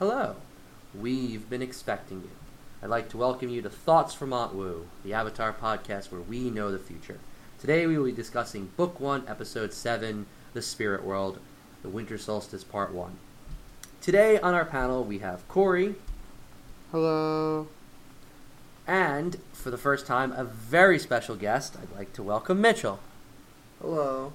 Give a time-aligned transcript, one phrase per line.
[0.00, 0.36] Hello.
[0.98, 2.30] We've been expecting you.
[2.82, 6.50] I'd like to welcome you to Thoughts from Aunt Wu, the Avatar podcast where we
[6.50, 7.18] know the future.
[7.60, 10.24] Today we will be discussing Book 1, Episode 7,
[10.54, 11.38] The Spirit World,
[11.82, 13.18] The Winter Solstice Part 1.
[14.00, 15.96] Today on our panel we have Cory,
[16.90, 17.68] Hello.
[18.86, 21.76] and for the first time, a very special guest.
[21.80, 22.98] I'd like to welcome Mitchell.
[23.82, 24.32] Hello.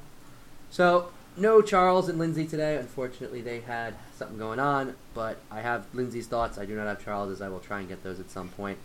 [0.70, 2.77] So, no Charles and Lindsay today.
[2.77, 6.57] Unfortunately, they had something going on, but I have Lindsay's thoughts.
[6.57, 7.41] I do not have Charles's.
[7.41, 8.77] I will try and get those at some point.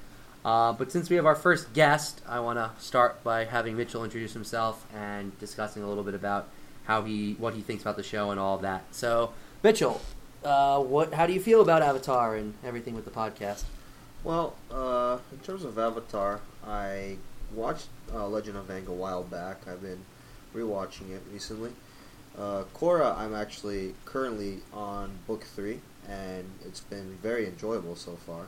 [0.45, 4.05] Uh, but since we have our first guest, I want to start by having Mitchell
[4.05, 6.49] introduce himself and discussing a little bit about
[6.85, 8.85] how he, what he thinks about the show and all of that.
[8.91, 9.33] So,
[9.63, 10.01] Mitchell,
[10.43, 13.65] uh, what, how do you feel about Avatar and everything with the podcast?
[14.25, 17.17] Well, uh, in terms of Avatar, I
[17.55, 19.69] watched uh, Legend of Aang a while back.
[19.69, 20.05] I've been
[20.55, 21.71] rewatching it recently.
[22.39, 28.47] Uh, I'm actually currently on book three, and it's been very enjoyable so far.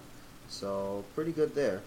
[0.48, 1.82] So pretty good there.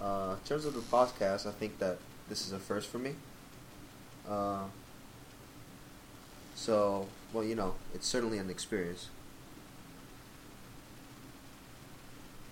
[0.00, 3.14] Uh, in terms of the podcast, I think that this is a first for me.
[4.28, 4.64] Uh,
[6.54, 9.08] so, well, you know, it's certainly an experience.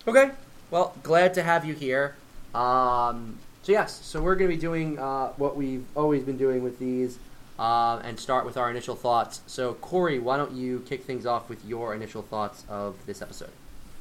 [0.07, 0.31] Okay.
[0.71, 2.15] Well, glad to have you here.
[2.53, 6.63] Um, so yes, so we're going to be doing uh, what we've always been doing
[6.63, 7.19] with these,
[7.59, 9.41] uh, and start with our initial thoughts.
[9.45, 13.51] So Cory, why don't you kick things off with your initial thoughts of this episode?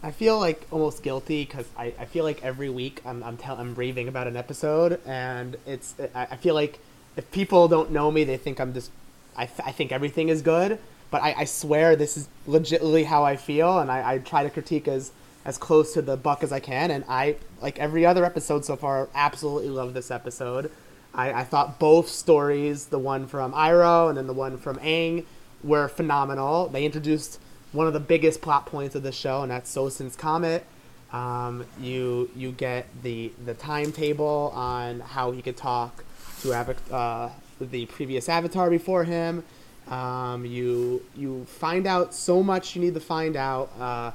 [0.01, 3.57] I feel like almost guilty because I, I feel like every week I'm I'm, tell,
[3.57, 6.79] I'm raving about an episode and it's I, I feel like
[7.17, 8.93] if people don't know me they think I'm just
[9.37, 10.79] I, th- I think everything is good
[11.11, 14.51] but I, I swear this is legitimately how I feel and I, I try to
[14.51, 15.11] critique as
[15.45, 18.77] as close to the buck as I can and I like every other episode so
[18.77, 20.71] far absolutely love this episode
[21.15, 25.25] I, I thought both stories the one from Iroh and then the one from Aang
[25.65, 27.41] were phenomenal they introduced
[27.73, 30.65] one of the biggest plot points of the show, and that's Sozin's comet.
[31.13, 36.05] Um, you you get the the timetable on how he could talk
[36.43, 36.53] to
[36.93, 37.31] uh,
[37.61, 39.45] the previous Avatar before him.
[39.89, 43.71] Um, you you find out so much you need to find out.
[43.79, 44.11] Uh,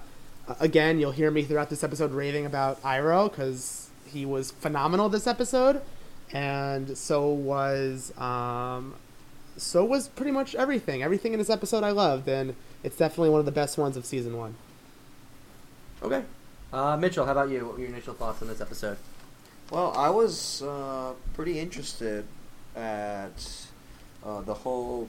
[0.60, 5.26] again, you'll hear me throughout this episode raving about Iroh because he was phenomenal this
[5.26, 5.82] episode,
[6.34, 8.96] and so was um,
[9.56, 11.04] so was pretty much everything.
[11.04, 14.06] Everything in this episode I loved, and it's definitely one of the best ones of
[14.06, 14.56] season one.
[16.02, 16.24] Okay.
[16.74, 17.66] Uh, Mitchell, how about you?
[17.66, 18.98] What were your initial thoughts on this episode?
[19.70, 22.26] Well, I was uh, pretty interested
[22.76, 23.68] at
[24.26, 25.08] uh, the whole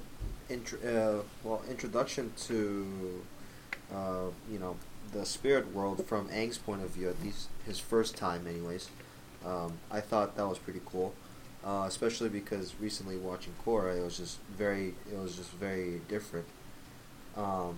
[0.50, 3.22] intro, uh, well introduction to
[3.94, 4.76] uh, you know
[5.12, 8.90] the spirit world from Aang's point of view, at least his first time, anyways.
[9.44, 11.14] Um, I thought that was pretty cool,
[11.64, 16.46] uh, especially because recently watching Korra, it was just very it was just very different.
[17.36, 17.76] Um,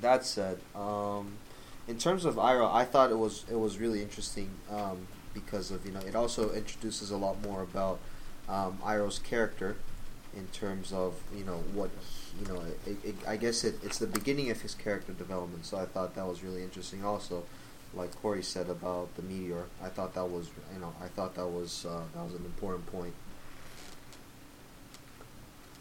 [0.00, 1.34] that said, um,
[1.88, 5.86] in terms of Iroh, I thought it was it was really interesting um, because of
[5.86, 7.98] you know it also introduces a lot more about
[8.48, 9.76] um, Iroh's character
[10.36, 11.90] in terms of you know what
[12.40, 15.64] you know it, it, I guess it, it's the beginning of his character development.
[15.64, 17.04] So I thought that was really interesting.
[17.04, 17.44] Also,
[17.94, 21.46] like Cory said about the meteor, I thought that was you know I thought that
[21.46, 23.14] was uh, that was an important point.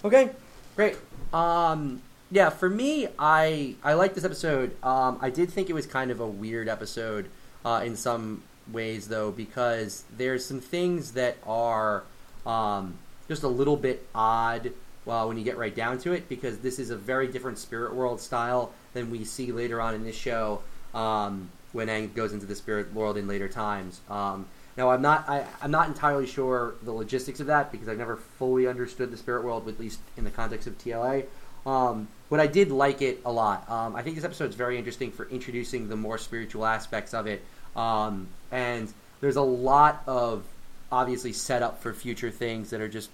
[0.03, 0.29] Okay,
[0.75, 0.95] great.
[1.33, 4.75] Um, yeah, for me, I I like this episode.
[4.83, 7.29] Um, I did think it was kind of a weird episode
[7.65, 12.03] uh, in some ways, though, because there's some things that are
[12.45, 12.95] um,
[13.27, 14.71] just a little bit odd.
[15.05, 17.95] Well, when you get right down to it, because this is a very different spirit
[17.95, 20.61] world style than we see later on in this show
[20.93, 24.01] um, when Aang goes into the spirit world in later times.
[24.09, 24.45] Um,
[24.77, 28.15] now, I'm not I, I'm not entirely sure the logistics of that because I've never
[28.15, 31.25] fully understood the spirit world, at least in the context of TLA.
[31.65, 33.69] Um, but I did like it a lot.
[33.69, 37.27] Um, I think this episode is very interesting for introducing the more spiritual aspects of
[37.27, 37.43] it.
[37.75, 38.91] Um, and
[39.21, 40.45] there's a lot of
[40.91, 43.09] obviously set up for future things that are just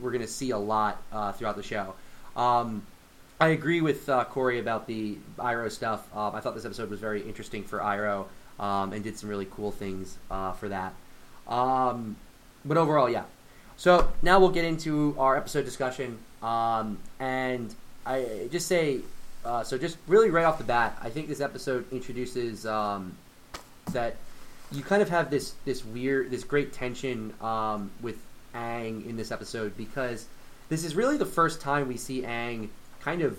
[0.00, 1.94] we're going to see a lot uh, throughout the show.
[3.40, 6.04] I agree with uh, Cory about the Iroh stuff.
[6.16, 8.26] Um, I thought this episode was very interesting for Iroh
[8.58, 10.92] um, and did some really cool things uh, for that.
[11.46, 12.16] Um,
[12.64, 13.24] but overall, yeah.
[13.76, 16.18] So now we'll get into our episode discussion.
[16.42, 17.72] Um, and
[18.04, 19.00] I just say,
[19.44, 23.16] uh, so just really right off the bat, I think this episode introduces um,
[23.92, 24.16] that
[24.72, 28.18] you kind of have this this weird, this great tension um, with
[28.52, 30.26] Aang in this episode because
[30.68, 32.68] this is really the first time we see Aang
[33.00, 33.38] kind of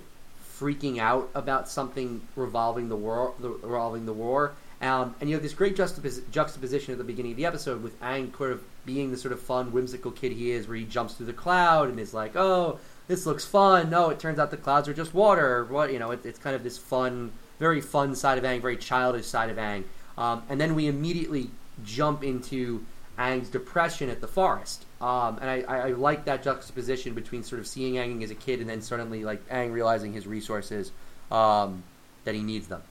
[0.60, 4.54] freaking out about something revolving the war, the, revolving the war.
[4.82, 8.00] Um, and you have this great juxtapos- juxtaposition at the beginning of the episode with
[8.02, 11.16] Aang sort of being the sort of fun, whimsical kid he is, where he jumps
[11.16, 12.80] through the cloud and is like, "Oh,
[13.10, 13.90] this looks fun.
[13.90, 15.66] No, it turns out the clouds are just water.
[15.66, 18.78] What you know, it, it's kind of this fun, very fun side of Aang, very
[18.78, 19.84] childish side of Aang.
[20.18, 21.50] Um, and then we immediately
[21.84, 22.86] jump into
[23.18, 24.86] Aang's depression at the forest.
[25.02, 28.60] Um, and I, I, like that juxtaposition between sort of seeing Aang as a kid
[28.60, 30.92] and then suddenly like Aang realizing his resources,
[31.32, 31.84] um,
[32.26, 32.82] that he needs them.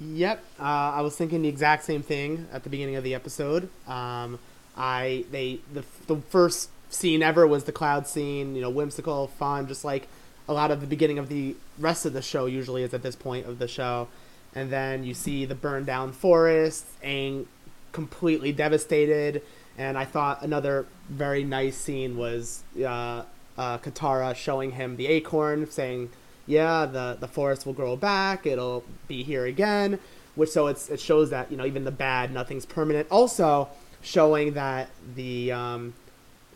[0.00, 3.70] Yep, uh, I was thinking the exact same thing at the beginning of the episode.
[3.86, 4.38] Um,
[4.76, 8.54] I they the the first scene ever was the cloud scene.
[8.54, 10.08] You know, whimsical, fun, just like
[10.48, 13.16] a lot of the beginning of the rest of the show usually is at this
[13.16, 14.08] point of the show.
[14.54, 17.46] And then you see the burned down forest, Aang
[17.92, 19.42] completely devastated.
[19.78, 23.22] And I thought another very nice scene was uh,
[23.56, 26.10] uh, Katara showing him the acorn, saying
[26.46, 28.46] yeah, the the forest will grow back.
[28.46, 29.98] It'll be here again.
[30.34, 33.08] Which so it's it shows that you know even the bad, nothing's permanent.
[33.10, 33.68] Also
[34.02, 35.94] showing that the um,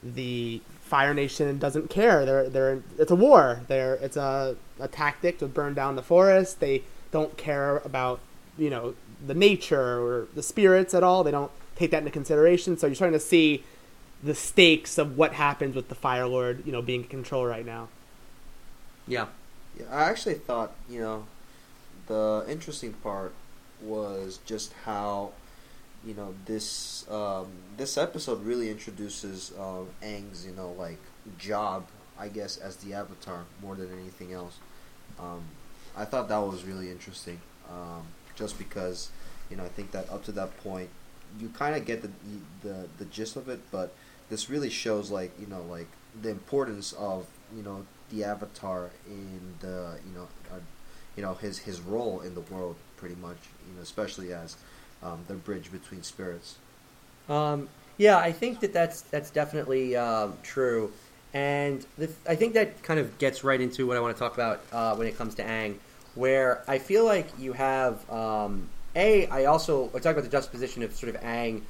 [0.02, 2.24] the Fire Nation doesn't care.
[2.24, 3.60] They're they're it's a war.
[3.68, 6.60] They're it's a a tactic to burn down the forest.
[6.60, 8.20] They don't care about
[8.58, 11.24] you know the nature or the spirits at all.
[11.24, 12.76] They don't take that into consideration.
[12.76, 13.64] So you're starting to see
[14.22, 17.64] the stakes of what happens with the Fire Lord, you know, being in control right
[17.64, 17.88] now.
[19.06, 19.26] Yeah.
[19.78, 21.26] Yeah, I actually thought, you know,
[22.06, 23.34] the interesting part
[23.82, 25.32] was just how,
[26.04, 30.98] you know, this um, this episode really introduces uh, Aang's, you know, like
[31.38, 31.86] job,
[32.18, 34.56] I guess, as the Avatar more than anything else.
[35.18, 35.42] Um,
[35.94, 39.10] I thought that was really interesting, um, just because,
[39.50, 40.88] you know, I think that up to that point,
[41.38, 42.10] you kind of get the,
[42.62, 43.94] the the gist of it, but
[44.28, 45.88] this really shows like you know like
[46.20, 50.58] the importance of you know the avatar in the you know uh,
[51.16, 53.38] you know his his role in the world pretty much
[53.68, 54.56] you know especially as
[55.02, 56.56] um, the bridge between spirits.
[57.28, 57.68] Um,
[57.98, 60.92] yeah, I think that that's that's definitely um, true,
[61.32, 64.34] and the, I think that kind of gets right into what I want to talk
[64.34, 65.76] about uh, when it comes to Aang,
[66.14, 69.26] where I feel like you have um, a.
[69.28, 71.62] I also I talk about the juxtaposition of sort of Aang,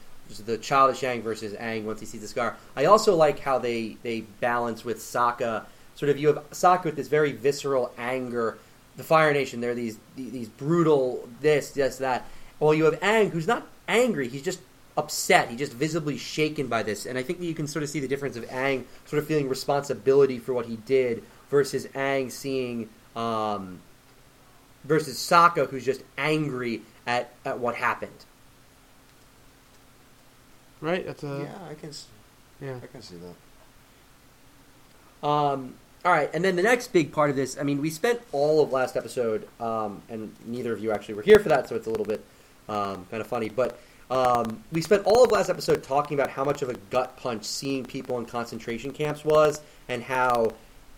[0.45, 2.57] the childish Aang versus Aang once he sees the scar.
[2.77, 5.67] I also like how they they balance with Sokka.
[5.95, 8.59] Sort of you have Sokka with this very visceral anger.
[8.97, 12.25] The Fire Nation, they're these these brutal this this that.
[12.59, 14.29] Well, you have Aang, who's not angry.
[14.29, 14.61] He's just
[14.97, 15.51] upset.
[15.51, 17.05] He's just visibly shaken by this.
[17.05, 19.29] And I think that you can sort of see the difference of Aang sort of
[19.29, 23.81] feeling responsibility for what he did versus Aang seeing um,
[24.85, 28.25] versus Sokka, who's just angry at, at what happened.
[30.81, 31.07] Right?
[31.07, 31.91] That's a yeah i can
[32.61, 32.77] yeah.
[32.83, 35.75] i can see that Um,
[36.05, 38.63] all right, and then the next big part of this, I mean, we spent all
[38.63, 41.87] of last episode, um, and neither of you actually were here for that, so it's
[41.87, 42.25] a little bit
[42.69, 43.81] um, kind of funny, but
[44.11, 47.45] um, we spent all of last episode talking about how much of a gut punch
[47.45, 50.53] seeing people in concentration camps was, and how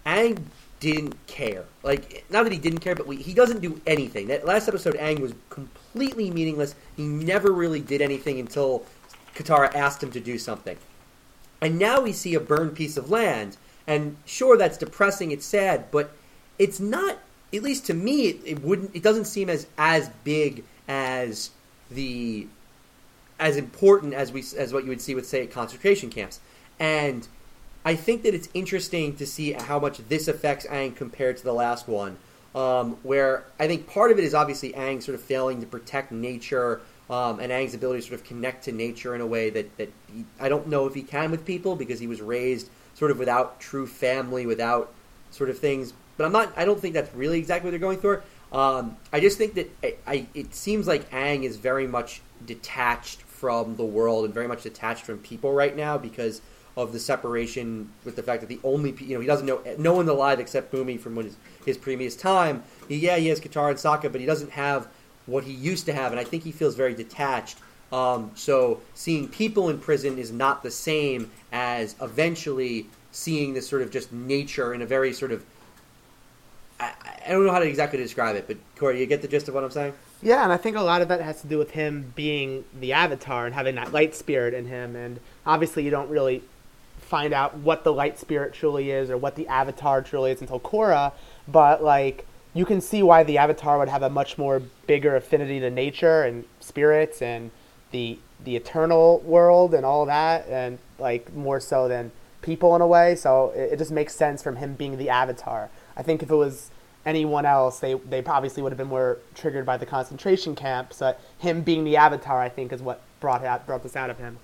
[0.05, 0.43] Aang
[0.81, 1.65] didn't care.
[1.83, 4.29] Like, not that he didn't care, but we, he doesn't do anything.
[4.29, 6.75] That last episode, Aang was completely meaningless.
[6.97, 8.85] He never really did anything until
[9.35, 10.77] Katara asked him to do something.
[11.61, 13.57] And now we see a burned piece of land,
[13.87, 15.31] and sure, that's depressing.
[15.31, 16.13] It's sad, but
[16.59, 17.19] it's not.
[17.53, 18.95] At least to me, it, it wouldn't.
[18.95, 21.51] It doesn't seem as as big as
[21.91, 22.47] the
[23.41, 26.41] as important as we as what you would see with say at concentration camps.
[26.79, 27.27] And
[27.85, 31.55] I think that it's interesting to see how much this affects Aang compared to the
[31.55, 32.19] last one.
[32.55, 36.11] Um, where I think part of it is obviously Aang sort of failing to protect
[36.11, 39.77] nature um, and Aang's ability to sort of connect to nature in a way that,
[39.79, 43.11] that he, I don't know if he can with people because he was raised sort
[43.11, 44.93] of without true family, without
[45.31, 45.93] sort of things.
[46.17, 46.53] But I'm not.
[46.57, 48.23] I don't think that's really exactly what they're going for.
[48.53, 53.23] Um, I just think that I, I, it seems like Aang is very much detached
[53.23, 56.41] from the world and very much detached from people right now because
[56.79, 59.95] of the separation with the fact that the only you know he doesn't know no
[59.95, 62.63] one alive except Bumi from his, his previous time.
[62.89, 64.87] He, yeah, he has Katara and Sokka, but he doesn't have
[65.27, 67.59] what he used to have, and I think he feels very detached.
[67.93, 73.83] Um, so seeing people in prison is not the same as eventually seeing this sort
[73.83, 75.45] of just nature in a very sort of
[76.79, 76.93] I,
[77.27, 79.55] I don't know how to exactly describe it, but Cory, you get the gist of
[79.55, 79.95] what I'm saying?
[80.23, 82.93] Yeah, and I think a lot of that has to do with him being the
[82.93, 84.97] avatar and having that light spirit in him.
[84.97, 86.43] And obviously, you don't really
[87.09, 90.61] find out what the light spirit truly is or what the avatar truly is until
[90.61, 91.13] Korra.
[91.49, 95.59] But like, you can see why the avatar would have a much more bigger affinity
[95.61, 97.51] to nature and spirits and
[97.91, 102.13] the the eternal world and all that, and like more so than
[102.43, 103.17] people in a way.
[103.17, 105.71] So it, it just makes sense from him being the avatar.
[105.97, 106.71] I think if it was
[107.07, 110.99] anyone else, they they obviously would have been more triggered by the concentration camps.
[110.99, 114.19] But him being the avatar, I think, is what brought out brought this out of
[114.19, 114.39] him.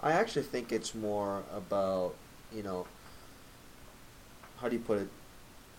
[0.00, 2.14] I actually think it's more about
[2.54, 2.86] you know
[4.60, 5.08] how do you put it?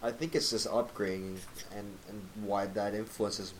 [0.01, 1.37] I think it's just upgrading
[1.75, 3.53] and and why that influences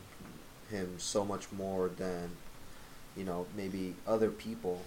[0.70, 2.32] him so much more than
[3.16, 4.82] you know maybe other people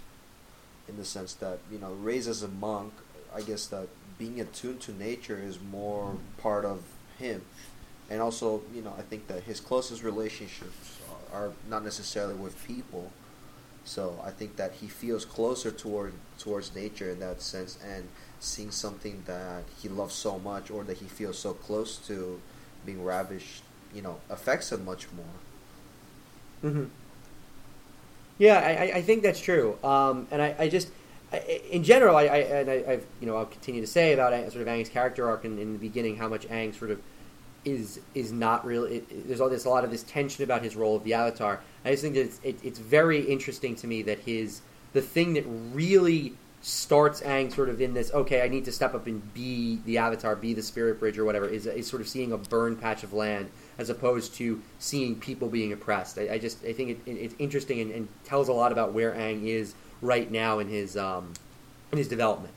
[0.89, 2.93] in the sense that you know raised as a monk
[3.35, 3.89] i guess that
[4.19, 6.83] being attuned to nature is more part of
[7.19, 7.43] him
[8.11, 10.99] and also you know i think that his closest relationships
[11.33, 13.11] are not necessarily with people
[13.85, 18.09] so i think that he feels closer toward towards nature in that sense and
[18.41, 22.41] seeing something that he loves so much or that he feels so close to
[22.87, 23.63] being ravished
[23.95, 25.25] you know affects him much more
[26.65, 26.85] Mm-hmm.
[28.39, 29.79] Yeah, I, I think that's true.
[29.85, 30.89] Um, and I, I just,
[31.71, 34.89] in general, I, I I've you know I'll continue to say about sort of Aang's
[34.89, 37.01] character arc in, in the beginning how much Aang sort of
[37.65, 38.97] is is not really.
[38.97, 41.61] It, there's all this a lot of this tension about his role of the Avatar.
[41.85, 45.35] I just think that it's it, it's very interesting to me that his the thing
[45.35, 49.35] that really starts Aang sort of in this okay I need to step up and
[49.35, 52.39] be the Avatar, be the Spirit Bridge or whatever is is sort of seeing a
[52.39, 56.19] burned patch of land as opposed to seeing people being oppressed.
[56.19, 58.93] I, I just I think it, it, it's interesting and, and tells a lot about
[58.93, 61.33] where Aang is right now in his um,
[61.91, 62.55] in his development.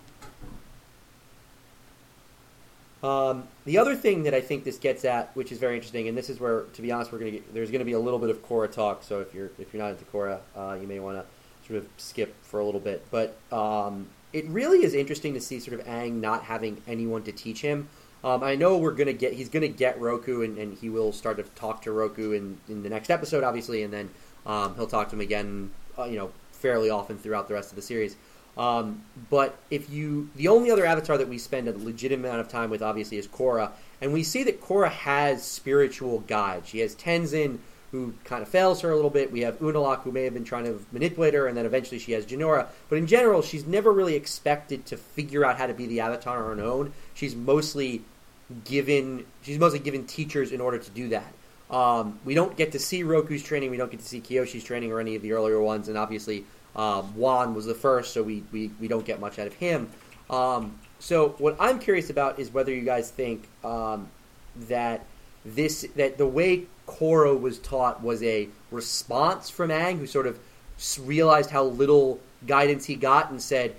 [3.05, 6.17] Um, the other thing that I think this gets at, which is very interesting, and
[6.17, 8.17] this is where, to be honest, we're gonna get, there's going to be a little
[8.17, 9.03] bit of Korra talk.
[9.03, 11.25] So if you're if you're not into Korra, uh, you may want to
[11.67, 13.05] sort of skip for a little bit.
[13.11, 17.31] But um, it really is interesting to see sort of Aang not having anyone to
[17.31, 17.89] teach him.
[18.23, 21.37] Um, I know we're gonna get he's gonna get Roku, and, and he will start
[21.37, 24.09] to talk to Roku in, in the next episode, obviously, and then
[24.47, 25.69] um, he'll talk to him again,
[25.99, 28.15] uh, you know, fairly often throughout the rest of the series.
[28.57, 32.47] Um, but if you, the only other avatar that we spend a legitimate amount of
[32.47, 33.71] time with, obviously, is Korra,
[34.01, 36.69] and we see that Korra has spiritual guides.
[36.69, 37.59] She has Tenzin,
[37.91, 39.31] who kind of fails her a little bit.
[39.31, 42.11] We have Unalaq, who may have been trying to manipulate her, and then eventually she
[42.13, 42.67] has Jinora.
[42.89, 46.49] But in general, she's never really expected to figure out how to be the avatar
[46.49, 46.93] on her own.
[47.13, 48.03] She's mostly
[48.63, 51.33] given, she's mostly given teachers in order to do that.
[51.69, 53.71] Um, we don't get to see Roku's training.
[53.71, 56.45] We don't get to see Kyoshi's training or any of the earlier ones, and obviously
[56.75, 59.89] um, Wan was the first, so we, we, we don't get much out of him.
[60.29, 64.09] Um, so what I'm curious about is whether you guys think um,
[64.67, 65.05] that
[65.45, 70.39] this that the way Korra was taught was a response from Aang, who sort of
[71.01, 73.75] realized how little guidance he got and said,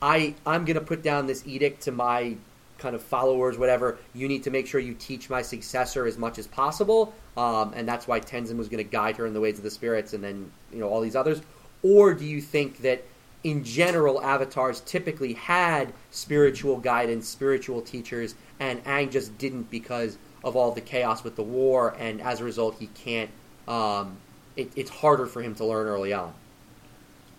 [0.00, 2.36] "I I'm going to put down this edict to my
[2.78, 3.98] kind of followers, whatever.
[4.14, 7.86] You need to make sure you teach my successor as much as possible, um, and
[7.86, 10.22] that's why Tenzin was going to guide her in the ways of the spirits, and
[10.22, 11.40] then you know all these others."
[11.82, 13.04] Or do you think that
[13.42, 20.56] in general, avatars typically had spiritual guidance, spiritual teachers, and Aang just didn't because of
[20.56, 23.30] all the chaos with the war, and as a result, he can't.
[23.66, 24.18] Um,
[24.56, 26.34] it, it's harder for him to learn early on.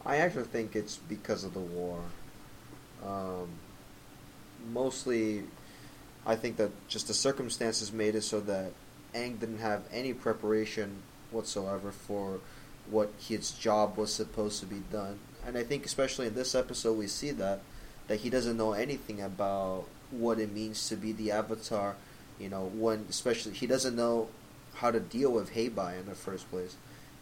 [0.06, 2.00] I actually think it's because of the war.
[3.06, 3.50] Um,
[4.74, 5.44] mostly,
[6.26, 8.72] I think that just the circumstances made it so that
[9.14, 12.40] Aang didn't have any preparation whatsoever for
[12.92, 15.18] what his job was supposed to be done.
[15.46, 17.62] And I think, especially in this episode, we see that
[18.08, 21.96] that he doesn't know anything about what it means to be the Avatar.
[22.40, 24.28] You know, when especially he doesn't know
[24.76, 26.76] how to deal with Heibai in the first place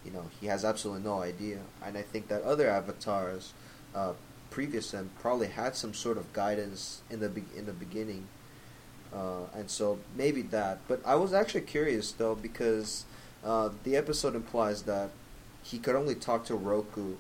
[0.04, 3.54] you know he has absolutely no idea and i think that other avatars
[3.96, 4.14] uh,
[4.50, 8.28] previous to him probably had some sort of guidance in the be- in the beginning
[9.14, 13.06] uh, and so maybe that but i was actually curious though because
[13.44, 15.10] uh, the episode implies that
[15.64, 17.16] he could only talk to roku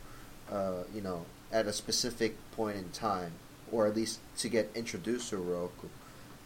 [0.51, 3.31] uh, you know at a specific point in time
[3.71, 5.87] or at least to get introduced to roku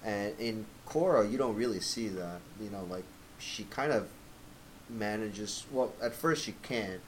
[0.04, 2.42] and in Korra, you don't really see that.
[2.62, 3.06] You know, like
[3.40, 4.10] she kind of
[4.90, 5.66] manages.
[5.72, 7.00] Well, at first she can,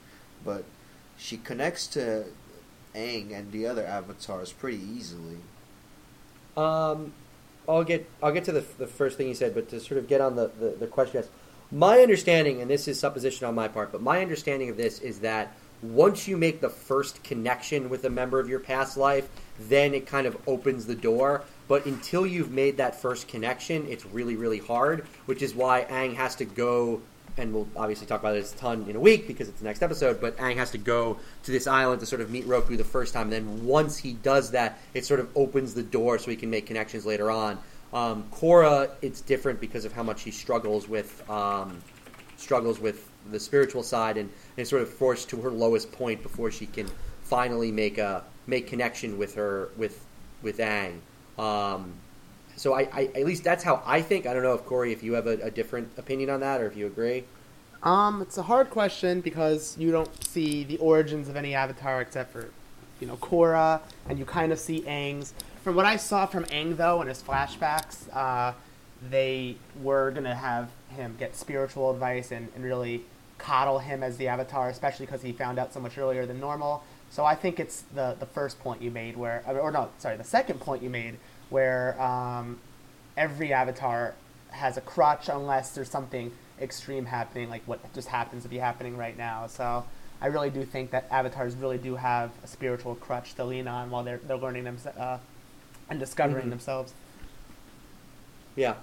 [0.44, 0.63] but
[1.18, 2.25] she connects to
[2.96, 5.38] Aang and the other avatars pretty easily.
[6.56, 7.13] Um,
[7.68, 10.08] I'll get I'll get to the, the first thing you said, but to sort of
[10.08, 11.30] get on the, the, the question, yes.
[11.72, 15.19] My understanding, and this is supposition on my part, but my understanding of this is
[15.19, 19.27] that once you make the first connection with a member of your past life,
[19.60, 21.43] then it kind of opens the door.
[21.67, 26.15] But until you've made that first connection, it's really, really hard, which is why Aang
[26.15, 27.01] has to go,
[27.38, 29.81] and we'll obviously talk about this a ton in a week because it's the next
[29.81, 32.84] episode, but Aang has to go to this island to sort of meet Roku the
[32.84, 33.34] first time.
[33.34, 36.50] And Then once he does that, it sort of opens the door so he can
[36.50, 37.60] make connections later on.
[37.94, 41.82] Um, Korra, it's different because of how much he struggles with um,
[42.38, 46.51] struggles with the spiritual side and, is sort of forced to her lowest point before
[46.51, 46.88] she can
[47.24, 50.06] finally make a make connection with her with
[50.42, 51.00] with Aang.
[51.38, 51.94] Um,
[52.56, 54.25] so I, I at least that's how I think.
[54.25, 56.68] I don't know if Cory, if you have a, a different opinion on that or
[56.68, 57.25] if you agree.
[57.84, 62.32] Um, it's a hard question because you don't see the origins of any avatar except
[62.32, 62.50] for,
[63.00, 65.34] you know, Korra, and you kind of see Aang's.
[65.65, 68.53] From what I saw from Aang though in his flashbacks, uh,
[69.10, 73.03] they were gonna have him get spiritual advice and, and really
[73.39, 76.84] coddle him as the Avatar, especially because he found out so much earlier than normal.
[77.10, 80.24] So I think it's the the first point you made where, or no, sorry, the
[80.24, 81.17] second point you made
[81.50, 82.60] where um,
[83.17, 84.13] every Avatar
[84.51, 86.31] has a crutch unless there's something
[86.62, 89.48] extreme happening, like what just happens to be happening right now.
[89.48, 89.84] So
[90.22, 93.89] I really do think that avatars really do have a spiritual crutch to lean on
[93.89, 95.17] while they're they're learning them uh,
[95.89, 96.51] and discovering Mhm.
[96.51, 96.94] themselves.
[98.56, 98.75] Yeah.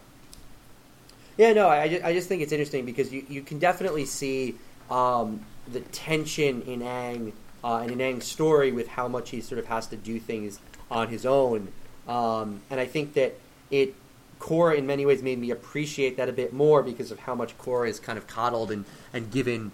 [1.36, 4.56] Yeah, no, I, I just think it's interesting because you, you can definitely see
[4.90, 5.40] um,
[5.72, 7.32] the tension in Aang
[7.64, 10.58] uh, and in Aang's story with how much he sort of has to do things
[10.90, 11.68] on his own.
[12.06, 13.34] Um, and I think that
[13.70, 13.94] it,
[14.40, 17.56] Korra in many ways made me appreciate that a bit more because of how much
[17.56, 19.70] Korra is kind of coddled and, and given,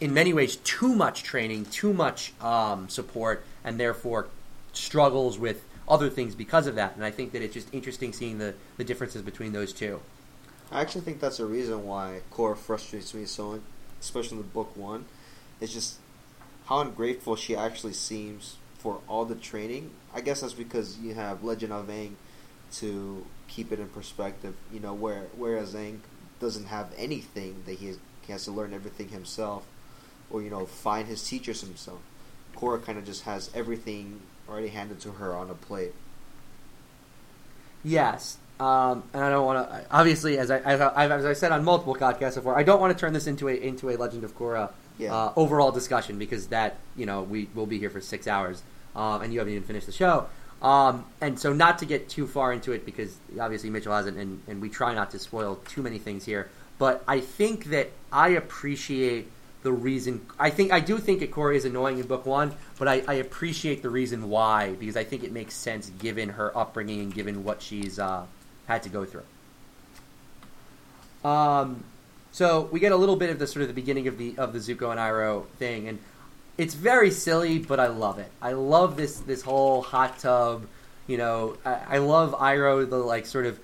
[0.00, 4.28] in many ways, too much training, too much um, support, and therefore
[4.72, 6.94] struggles with other things because of that.
[6.96, 10.00] And I think that it's just interesting seeing the, the differences between those two.
[10.70, 13.60] I actually think that's a reason why Korra frustrates me so,
[14.00, 15.04] especially in the book one.
[15.60, 15.96] It's just
[16.66, 19.90] how ungrateful she actually seems for all the training.
[20.14, 22.14] I guess that's because you have Legend of Aang
[22.74, 24.54] to keep it in perspective.
[24.72, 25.98] You know, where whereas Aang
[26.40, 29.66] doesn't have anything that he has, he has to learn everything himself,
[30.30, 32.00] or you know, find his teachers himself.
[32.56, 34.20] Korra kind of just has everything
[34.52, 35.92] already handed to her on a plate.
[37.82, 39.84] Yes, um, and I don't want to.
[39.90, 42.96] Obviously, as I as I, as I said on multiple podcasts before, I don't want
[42.96, 45.14] to turn this into a into a Legend of Korra Yeah.
[45.14, 48.62] uh, overall discussion because that you know we will be here for six hours,
[48.94, 50.26] um, and you haven't even finished the show.
[50.60, 54.40] Um, and so, not to get too far into it because obviously Mitchell hasn't, and,
[54.46, 56.48] and we try not to spoil too many things here.
[56.78, 59.28] But I think that I appreciate
[59.62, 60.26] the reason.
[60.38, 63.14] I think I do think that Korra is annoying in book one, but I, I
[63.14, 67.44] appreciate the reason why because I think it makes sense given her upbringing and given
[67.44, 68.26] what she's uh,
[68.66, 69.24] had to go through.
[71.24, 71.84] Um,
[72.32, 74.52] so we get a little bit of the sort of the beginning of the of
[74.52, 75.98] the Zuko and Iroh thing, and
[76.58, 78.30] it's very silly, but I love it.
[78.40, 80.66] I love this this whole hot tub.
[81.06, 83.60] You know, I, I love Iroh the like sort of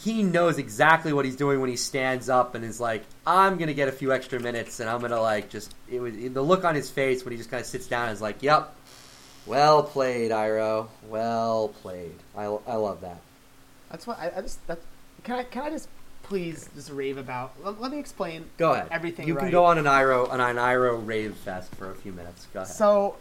[0.00, 3.74] he knows exactly what he's doing when he stands up and is like, I'm gonna
[3.74, 6.74] get a few extra minutes, and I'm gonna like just it was the look on
[6.74, 8.74] his face when he just kind of sits down is like, Yep,
[9.46, 12.14] well played, Iroh, well played.
[12.36, 13.20] I, I love that.
[13.90, 14.66] That's what I, I just.
[14.66, 14.78] That,
[15.24, 15.88] can I can I just
[16.22, 17.52] please just rave about?
[17.62, 18.46] Let, let me explain.
[18.56, 18.88] Go ahead.
[18.90, 19.52] Everything you can right.
[19.52, 22.46] go on an Iroh on an Iroh rave fest for a few minutes.
[22.54, 22.72] Go ahead.
[22.72, 23.16] So,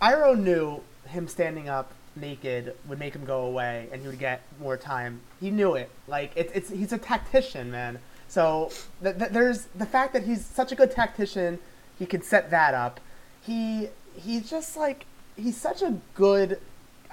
[0.00, 4.42] Iroh knew him standing up naked would make him go away, and he would get
[4.60, 5.20] more time.
[5.40, 5.90] He knew it.
[6.06, 7.98] Like it's it's he's a tactician, man.
[8.28, 8.70] So
[9.02, 11.58] th- th- there's the fact that he's such a good tactician.
[11.98, 13.00] He could set that up.
[13.42, 16.60] He he's just like he's such a good.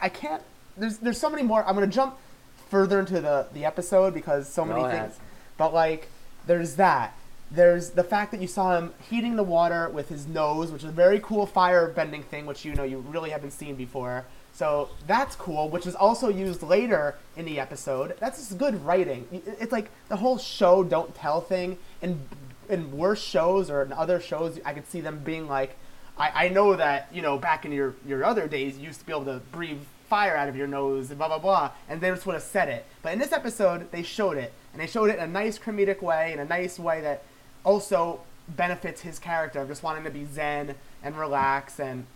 [0.02, 0.44] I can't.
[0.78, 1.66] There's there's so many more.
[1.66, 2.18] I'm gonna jump
[2.70, 5.20] further into the the episode because so many things.
[5.58, 6.08] But like,
[6.48, 7.16] there's that.
[7.52, 10.90] There's the fact that you saw him heating the water with his nose, which is
[10.90, 14.26] a very cool fire bending thing, which you know you really haven't seen before.
[14.60, 18.18] So that's cool, which is also used later in the episode.
[18.20, 19.26] That's just good writing.
[19.32, 21.78] It's like the whole show don't tell thing.
[22.02, 22.20] In
[22.68, 25.78] in worse shows or in other shows, I could see them being like,
[26.18, 29.06] I, I know that you know back in your your other days you used to
[29.06, 32.10] be able to breathe fire out of your nose and blah blah blah, and they
[32.10, 32.86] just would have said it.
[33.02, 36.02] But in this episode, they showed it, and they showed it in a nice comedic
[36.02, 37.24] way, in a nice way that
[37.64, 38.20] also
[38.50, 42.08] benefits his character of just wanting to be zen and relax and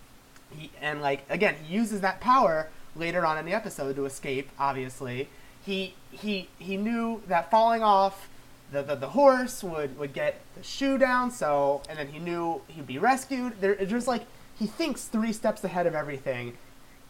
[0.58, 4.50] he and like again he uses that power later on in the episode to escape
[4.60, 5.30] obviously.
[5.66, 8.30] He he he knew that falling off
[8.72, 12.62] the, the, the horse would, would get the shoe down so and then he knew
[12.68, 13.60] he'd be rescued.
[13.62, 14.26] There it's just like
[14.58, 16.58] he thinks three steps ahead of everything.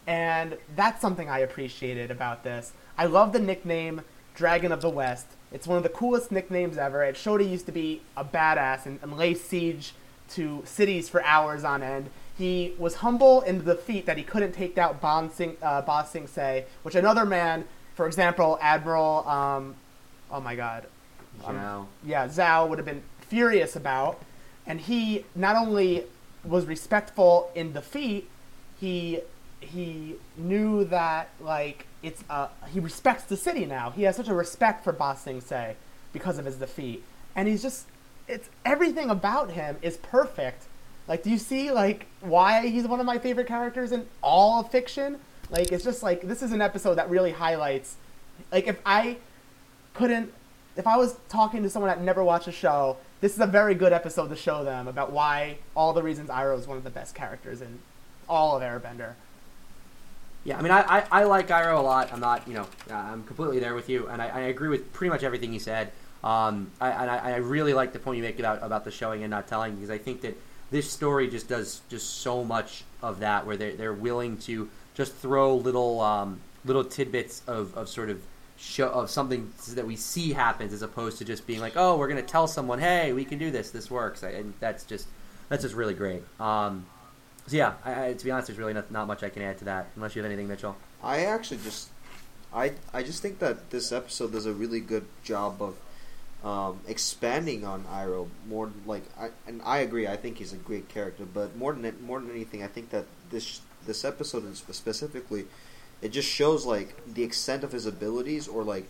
[0.06, 2.72] And that's something i appreciated about this.
[2.98, 4.02] I love the nickname
[4.34, 5.26] dragon of the west.
[5.52, 7.02] It's one of the coolest nicknames ever.
[7.04, 9.94] It showed he used to be a badass and, and lay siege
[10.30, 14.52] to cities for hours on end he was humble in the defeat that he couldn't
[14.52, 19.76] take out Bon Sing, uh, Ba Sing Se, which another man, for example, Admiral, um,
[20.30, 20.86] oh my god,
[21.44, 21.86] um, Zhao.
[22.04, 24.20] yeah, Zhao would have been furious about.
[24.66, 26.04] And he not only
[26.44, 28.28] was respectful in defeat,
[28.80, 29.20] he
[29.60, 33.90] he knew that like it's uh he respects the city now.
[33.90, 35.76] He has such a respect for Ba Sing Se
[36.12, 37.02] because of his defeat,
[37.36, 37.86] and he's just
[38.26, 40.64] it's everything about him is perfect.
[41.06, 44.70] Like, do you see like why he's one of my favorite characters in all of
[44.70, 45.18] fiction?
[45.50, 47.96] Like, it's just like this is an episode that really highlights.
[48.50, 49.18] Like, if I
[49.94, 50.32] couldn't,
[50.76, 53.74] if I was talking to someone that never watched a show, this is a very
[53.74, 56.90] good episode to show them about why all the reasons Iroh is one of the
[56.90, 57.78] best characters in
[58.28, 59.14] all of Airbender.
[60.44, 62.12] Yeah, I mean, I, I, I like Iroh a lot.
[62.12, 64.92] I'm not, you know, uh, I'm completely there with you, and I, I agree with
[64.92, 65.90] pretty much everything you said.
[66.22, 69.22] Um, I, and I, I really like the point you make about about the showing
[69.22, 70.36] and not telling because I think that
[70.74, 75.14] this story just does just so much of that, where they're they're willing to just
[75.14, 78.20] throw little um, little tidbits of, of sort of
[78.56, 82.08] show of something that we see happens, as opposed to just being like, oh, we're
[82.08, 85.06] to tell someone, hey, we can do this, this works, and that's just
[85.48, 86.22] that's just really great.
[86.40, 86.86] Um,
[87.46, 89.58] so yeah, I, I, to be honest, there's really not, not much I can add
[89.58, 90.74] to that, unless you have anything, Mitchell.
[91.04, 91.90] I actually just,
[92.52, 95.76] I I just think that this episode does a really good job of
[96.44, 98.70] um, expanding on Iroh more.
[98.86, 100.06] Like, I, and I agree.
[100.06, 103.06] I think he's a great character, but more than more than anything, I think that
[103.30, 105.46] this this episode specifically,
[106.02, 108.86] it just shows like the extent of his abilities, or like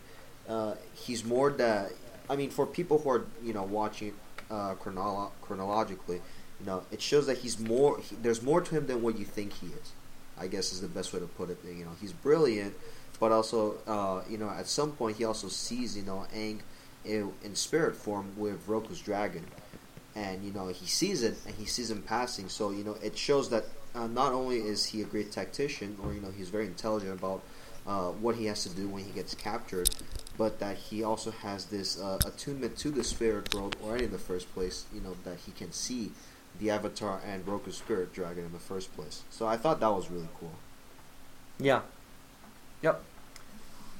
[0.48, 1.92] uh, he's more that.
[2.28, 4.14] I mean, for people who are you know watching
[4.50, 6.20] uh, chronolo- chronologically,
[6.58, 8.00] you know, it shows that he's more.
[8.00, 9.92] He, there's more to him than what you think he is.
[10.36, 11.58] I guess is the best way to put it.
[11.64, 12.74] You know, he's brilliant,
[13.20, 16.58] but also, uh, you know, at some point he also sees, you know, Aang
[17.04, 19.46] in, in spirit form with Roku's dragon,
[20.14, 22.48] and you know he sees it and he sees him passing.
[22.48, 23.64] So you know it shows that
[23.94, 27.42] uh, not only is he a great tactician, or you know he's very intelligent about
[27.86, 29.90] uh, what he has to do when he gets captured,
[30.38, 34.18] but that he also has this uh, attunement to the spirit world already in the
[34.18, 34.86] first place.
[34.92, 36.12] You know that he can see
[36.60, 39.22] the Avatar and Roku's spirit dragon in the first place.
[39.30, 40.52] So I thought that was really cool.
[41.58, 41.82] Yeah.
[42.82, 43.02] Yep.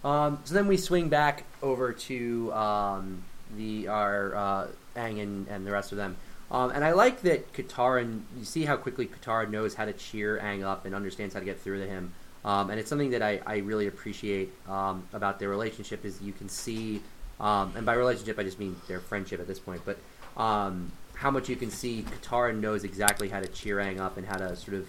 [0.05, 3.25] Um, so then we swing back over to um,
[3.57, 6.17] the our uh, Aang and, and the rest of them.
[6.51, 10.39] Um, and I like that Katara, you see how quickly Katara knows how to cheer
[10.39, 12.13] Aang up and understands how to get through to him.
[12.45, 16.35] Um, and it's something that I, I really appreciate um, about their relationship is you
[16.35, 17.01] can see,
[17.41, 19.97] um, and by relationship I just mean their friendship at this point, but
[20.37, 24.27] um, how much you can see Katara knows exactly how to cheer Aang up and
[24.27, 24.87] how to sort of,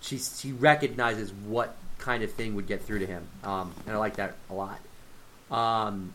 [0.00, 3.98] she, she recognizes what kind of thing would get through to him, um, and I
[3.98, 4.78] like that a lot.
[5.50, 6.12] Um,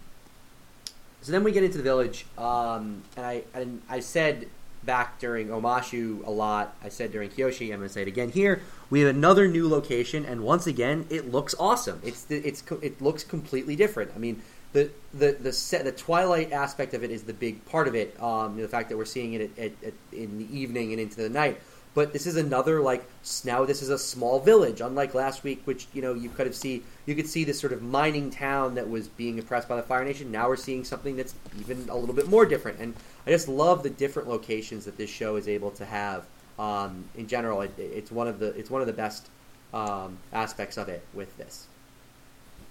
[1.22, 4.48] so then we get into the village, um, and I and I said
[4.84, 6.76] back during Omashu a lot.
[6.84, 8.62] I said during Kyoshi, I'm going to say it again here.
[8.90, 12.02] We have another new location, and once again, it looks awesome.
[12.04, 14.12] It's it's it looks completely different.
[14.16, 14.42] I mean,
[14.74, 18.22] the the the set the twilight aspect of it is the big part of it.
[18.22, 21.18] Um, the fact that we're seeing it at, at, at, in the evening and into
[21.18, 21.60] the night.
[21.96, 23.04] But this is another like
[23.44, 26.56] now this is a small village, unlike last week, which you know you could have
[26.56, 29.84] see you could see this sort of mining town that was being oppressed by the
[29.84, 30.32] Fire Nation.
[30.32, 32.94] Now we're seeing something that's even a little bit more different, and
[33.26, 36.26] I just love the different locations that this show is able to have.
[36.60, 39.28] Um, in general, it, it's one of the it's one of the best
[39.74, 41.68] um, aspects of it with this.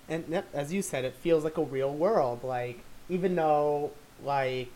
[0.09, 2.45] And as you said, it feels like a real world.
[2.45, 3.91] Like even though
[4.23, 4.71] like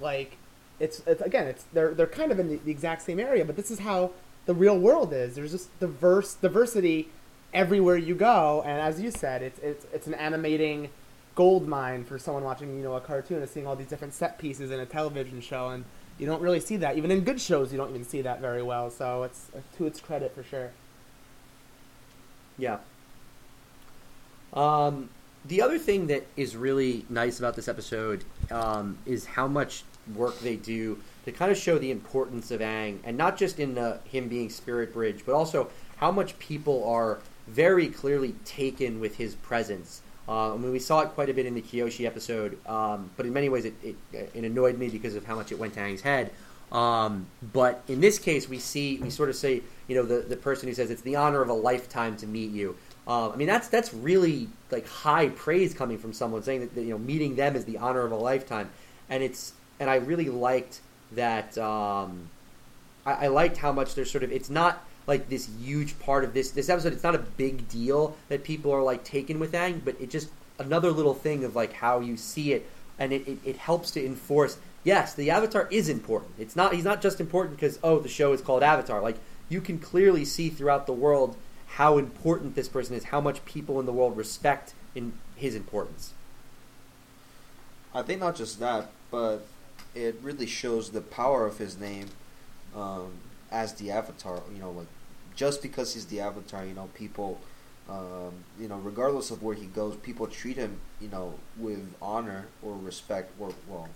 [0.00, 0.36] like
[0.80, 3.56] it's, it's again it's they're they're kind of in the, the, exact same area, but
[3.56, 4.10] this is how
[4.46, 5.34] the real world is.
[5.34, 7.08] There's just diverse diversity
[7.52, 10.90] everywhere you go, and as you said, it's it's it's an animating
[11.34, 14.38] gold mine for someone watching you know a cartoon and seeing all these different set
[14.38, 15.84] pieces in a television show, and
[16.18, 17.72] you don't really see that even in good shows.
[17.72, 18.90] You don't even see that very well.
[18.90, 20.72] So it's to its credit for sure.
[22.58, 22.78] Yeah.
[24.52, 25.10] Um,
[25.44, 30.38] the other thing that is really nice about this episode um, is how much work
[30.40, 33.98] they do to kind of show the importance of Aang, and not just in the,
[34.04, 39.34] him being Spirit Bridge, but also how much people are very clearly taken with his
[39.36, 40.02] presence.
[40.28, 43.26] Uh, I mean, we saw it quite a bit in the Kyoshi episode, um, but
[43.26, 45.80] in many ways it, it, it, annoyed me because of how much it went to
[45.80, 46.30] Aang's head.
[46.72, 50.36] Um, but in this case, we see we sort of say, you know, the, the
[50.36, 52.76] person who says it's the honor of a lifetime to meet you.
[53.06, 56.82] Uh, I mean, that's that's really like high praise coming from someone saying that, that
[56.82, 58.70] you know meeting them is the honor of a lifetime,
[59.10, 60.80] and it's and I really liked
[61.12, 61.56] that.
[61.58, 62.28] Um,
[63.06, 66.34] I, I liked how much there's sort of it's not like this huge part of
[66.34, 66.92] this this episode.
[66.92, 70.28] It's not a big deal that people are like taken with Aang, but it just
[70.58, 74.04] another little thing of like how you see it, and it, it, it helps to
[74.04, 74.56] enforce.
[74.82, 76.32] Yes, the Avatar is important.
[76.38, 79.00] It's not he's not just important because oh the show is called Avatar.
[79.00, 79.16] Like
[79.48, 83.80] you can clearly see throughout the world how important this person is, how much people
[83.80, 86.12] in the world respect in his importance.
[87.92, 89.44] I think not just that, but
[89.94, 92.06] it really shows the power of his name
[92.74, 93.12] um,
[93.50, 94.42] as the Avatar.
[94.52, 94.86] You know, like
[95.36, 97.40] just because he's the Avatar, you know, people,
[97.88, 102.46] um, you know, regardless of where he goes, people treat him, you know, with honor
[102.62, 103.32] or respect.
[103.38, 103.88] Or well,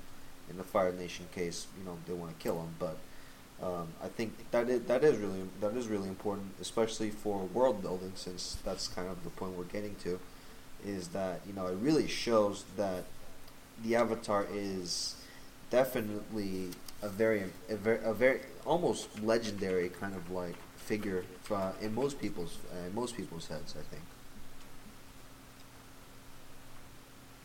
[0.51, 2.99] in the Fire Nation case, you know, they want to kill him, but.
[3.61, 7.83] Um, I think that is, that is really that is really important, especially for world
[7.83, 10.21] building, since that's kind of the point we're getting to.
[10.87, 13.03] Is that you know it really shows that
[13.83, 15.17] the Avatar is
[15.71, 16.71] definitely
[17.03, 22.21] a very, a very, a very almost legendary kind of like figure for, in most
[22.21, 23.75] people's uh, in most people's heads.
[23.79, 24.03] I think.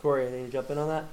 [0.02, 1.06] Cory, anything to jump in on that?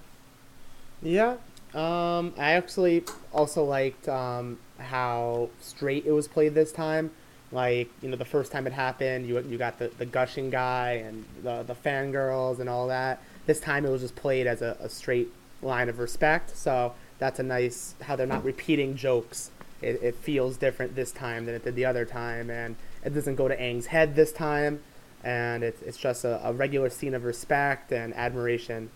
[1.03, 1.37] Yeah.
[1.75, 7.13] Um, I actually also liked um, how straight it was played this time.
[7.53, 11.03] Like, you know, the first time it happened, you you got the, the gushing guy
[11.07, 13.23] and the the fangirls and all that.
[13.47, 15.29] This time it was just played as a, a straight
[15.63, 16.57] line of respect.
[16.57, 19.53] So that's a nice how they're not repeating jokes.
[19.81, 23.37] It, it feels different this time than it did the other time, and it doesn't
[23.37, 24.81] go to Aang's head this time.
[25.23, 28.91] And it's it's just a, a regular scene of respect and admiration.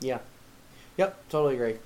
[0.00, 0.18] Yeah.
[0.98, 1.76] Yep, totally agree.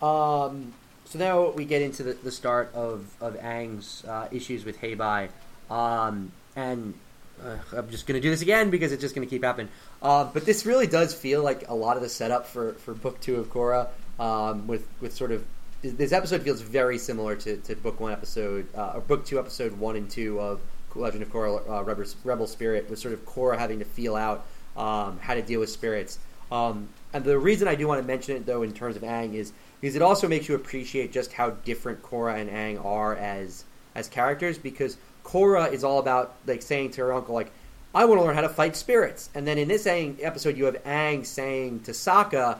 [0.00, 0.72] Um,
[1.04, 5.28] so now we get into the, the start of, of Aang's uh, issues with Heibai.
[5.70, 6.94] Um, and
[7.44, 9.68] uh, I'm just going to do this again because it's just going to keep happening.
[10.02, 13.20] Uh, but this really does feel like a lot of the setup for, for Book
[13.20, 15.44] 2 of Korra um, with, with sort of.
[15.82, 19.78] This episode feels very similar to, to Book 1 episode, uh, or Book 2 episode
[19.78, 20.60] 1 and 2 of
[20.94, 24.46] Legend of Korra uh, Rebel, Rebel Spirit, with sort of Korra having to feel out
[24.76, 26.18] um, how to deal with spirits.
[26.50, 29.34] Um, and the reason I do want to mention it, though, in terms of Aang,
[29.34, 33.64] is because it also makes you appreciate just how different Korra and Aang are as
[33.94, 34.58] as characters.
[34.58, 34.96] Because
[35.26, 37.50] Korra is all about like saying to her uncle, like,
[37.94, 40.64] "I want to learn how to fight spirits," and then in this Aang episode, you
[40.66, 42.58] have Aang saying to Sokka,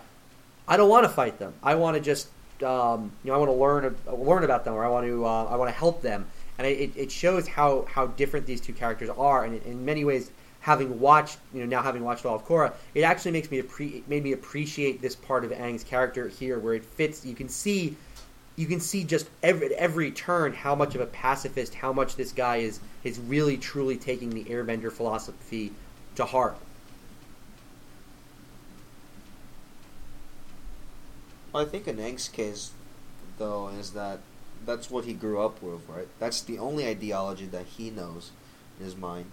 [0.66, 1.54] "I don't want to fight them.
[1.62, 2.28] I want to just,
[2.62, 5.44] um, you know, I want to learn learn about them, or I want to uh,
[5.44, 6.26] I want to help them."
[6.58, 10.30] And it, it shows how how different these two characters are, and in many ways
[10.66, 14.02] having watched, you know, now having watched all of Korra, it actually makes me appre-
[14.08, 17.24] made me appreciate this part of Aang's character here, where it fits.
[17.24, 17.96] You can see,
[18.56, 22.32] you can see just every every turn how much of a pacifist, how much this
[22.32, 25.72] guy is is really truly taking the Airbender philosophy
[26.14, 26.56] to heart.
[31.54, 32.72] I think in Aang's case,
[33.38, 34.20] though, is that
[34.66, 36.08] that's what he grew up with, right?
[36.18, 38.30] That's the only ideology that he knows
[38.78, 39.30] in his mind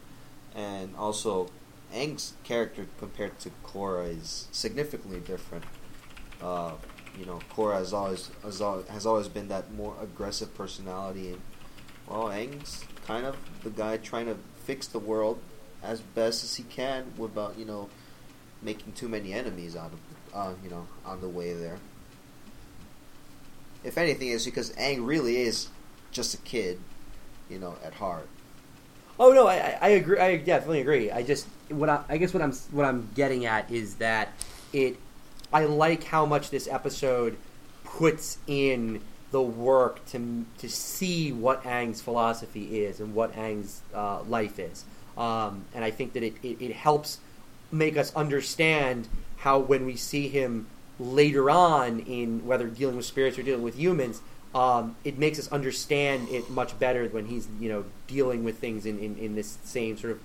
[0.56, 1.50] and also
[1.94, 5.64] Aang's character compared to Korra is significantly different.
[6.42, 6.74] Uh,
[7.18, 11.42] you know, Korra has always, has always has always been that more aggressive personality, and
[12.08, 15.40] well, Aang's kind of the guy trying to fix the world
[15.84, 17.90] as best as he can without you know
[18.62, 20.00] making too many enemies out of
[20.34, 21.78] uh, you know on the way there.
[23.84, 25.68] If anything, it's because Aang really is
[26.12, 26.80] just a kid,
[27.50, 28.30] you know, at heart.
[29.20, 30.18] Oh no, I, I agree.
[30.18, 31.12] I definitely agree.
[31.12, 34.30] I just what I, I guess what I'm what I'm getting at is that
[34.72, 34.98] it.
[35.54, 37.38] I like how much this episode
[37.84, 44.24] puts in the work to to see what Aang's philosophy is and what Aang's uh,
[44.24, 44.84] life is,
[45.18, 47.20] um, and I think that it, it, it helps
[47.72, 50.68] make us understand how when we see him
[51.00, 54.22] later on in whether dealing with spirits or dealing with humans
[54.56, 58.86] um, it makes us understand it much better when he's you know dealing with things
[58.86, 60.20] in, in, in this same sort of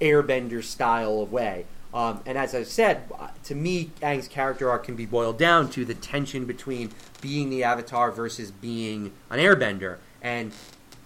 [0.00, 1.66] airbender style of way.
[1.94, 3.04] Um, and as I've said,
[3.44, 7.62] to me, Aang's character arc can be boiled down to the tension between being the
[7.62, 10.50] Avatar versus being an Airbender, and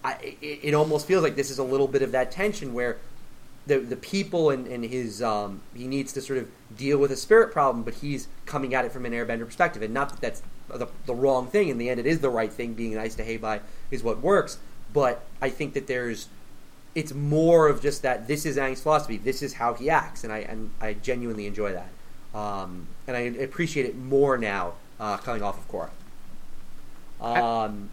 [0.03, 2.97] I, it, it, almost feels like this is a little bit of that tension where
[3.67, 7.17] the the people and, and his um, he needs to sort of deal with a
[7.17, 10.41] spirit problem, but he's coming at it from an Airbender perspective, and not that that's
[10.69, 11.69] the, the wrong thing.
[11.69, 12.73] In the end, it is the right thing.
[12.73, 14.57] Being nice to Heibai is what works.
[14.91, 16.29] But I think that there's
[16.99, 19.17] it's more of just that this is Aang's philosophy.
[19.17, 21.89] This is how he acts, and I and I genuinely enjoy that,
[22.37, 25.89] um, and I appreciate it more now uh, coming off of Korra.
[27.21, 27.89] Um,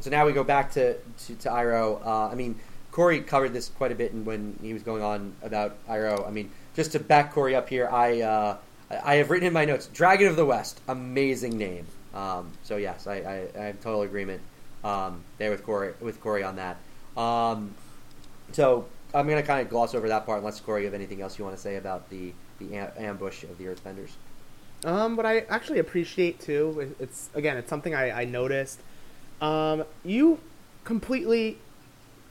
[0.00, 2.04] so now we go back to to, to Iroh.
[2.04, 2.58] Uh, I mean,
[2.92, 6.26] Cory covered this quite a bit and when he was going on about Iroh.
[6.26, 8.56] I mean, just to back Cory up here, I uh,
[9.04, 11.86] I have written in my notes Dragon of the West, amazing name.
[12.14, 14.42] Um, so yes, I, I, I, have total agreement
[14.82, 16.76] um, there with Cory with Cory on that.
[17.16, 17.74] Um,
[18.52, 21.20] so I'm going to kind of gloss over that part unless Cory, you have anything
[21.20, 24.10] else you want to say about the the ambush of the Earthbenders.
[24.84, 28.80] Um, what I actually appreciate too, it's again, it's something I, I noticed.
[29.40, 30.40] Um, you
[30.84, 31.58] completely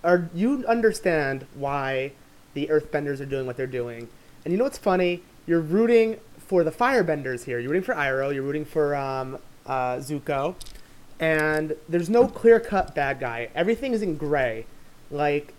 [0.04, 2.14] are you understand why
[2.54, 4.08] the Earthbenders are doing what they're doing,
[4.46, 5.22] and you know what's funny?
[5.46, 7.60] You're rooting for the Firebenders here.
[7.60, 8.34] You're rooting for Iroh.
[8.34, 10.56] You're rooting for um, uh, Zuko,
[11.20, 13.50] and there's no clear cut bad guy.
[13.54, 14.66] Everything is in gray.
[15.12, 15.54] Like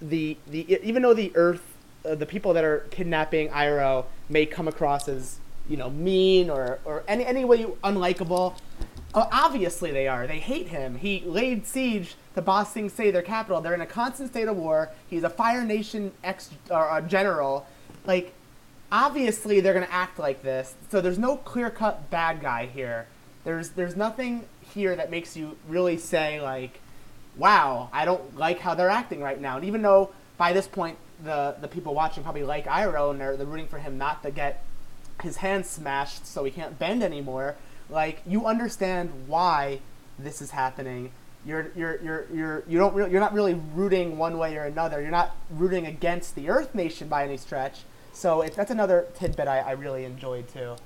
[0.00, 1.62] the the even though the Earth,
[2.04, 6.78] uh, the people that are kidnapping Iroh may come across as you know mean or
[6.84, 8.56] or any any way unlikable.
[9.14, 10.26] Uh, obviously they are.
[10.26, 10.96] They hate him.
[10.98, 13.62] He laid siege to Ba Sing Se, their capital.
[13.62, 14.90] They're in a constant state of war.
[15.08, 17.66] He's a Fire Nation ex uh, general.
[18.04, 18.34] Like
[18.92, 20.74] obviously they're gonna act like this.
[20.90, 23.06] So there's no clear cut bad guy here.
[23.44, 26.80] There's there's nothing here that makes you really say like,
[27.36, 29.56] wow, I don't like how they're acting right now.
[29.56, 33.36] And even though by this point the the people watching probably like Iroh and they're,
[33.36, 34.62] they're rooting for him not to get
[35.22, 37.56] his hand smashed so he can't bend anymore,
[37.88, 39.80] like you understand why
[40.18, 41.10] this is happening.
[41.44, 45.00] You're you're you're you're you don't re- you're not really rooting one way or another.
[45.00, 47.80] You're not rooting against the Earth Nation by any stretch.
[48.12, 50.76] So it, that's another tidbit I, I really enjoyed too.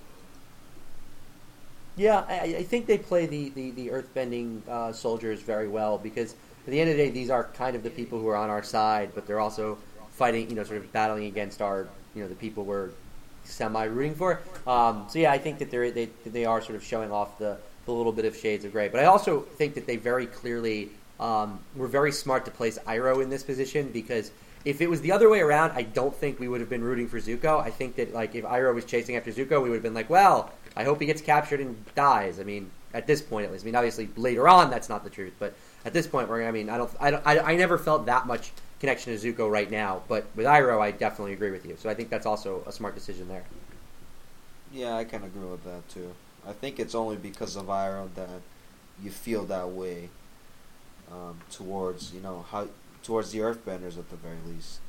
[2.01, 6.33] Yeah, I, I think they play the the, the earthbending uh, soldiers very well because
[6.65, 8.49] at the end of the day, these are kind of the people who are on
[8.49, 9.77] our side, but they're also
[10.13, 12.89] fighting, you know, sort of battling against our, you know, the people we're
[13.45, 14.41] semi rooting for.
[14.67, 17.59] Um, so yeah, I think that they're, they they are sort of showing off the,
[17.85, 20.89] the little bit of shades of gray, but I also think that they very clearly
[21.19, 24.31] um, were very smart to place Iroh in this position because
[24.65, 27.09] if it was the other way around, I don't think we would have been rooting
[27.09, 27.63] for Zuko.
[27.63, 30.09] I think that like if Iroh was chasing after Zuko, we would have been like,
[30.09, 32.41] well, I hope he gets captured and dies.
[32.41, 33.65] I mean, at this point at least.
[33.65, 35.55] I mean, obviously later on that's not the truth, but
[35.85, 38.27] at this point, we're I mean, I don't, I, don't, I, I never felt that
[38.27, 41.77] much connection to Zuko right now, but with Iroh, I definitely agree with you.
[41.79, 43.45] So I think that's also a smart decision there.
[44.73, 46.13] Yeah, I kind of agree with that too.
[46.47, 48.41] I think it's only because of Iroh that
[49.03, 50.09] you feel that way
[51.11, 52.69] um, towards you know how
[53.03, 54.81] towards the Earthbenders at the very least.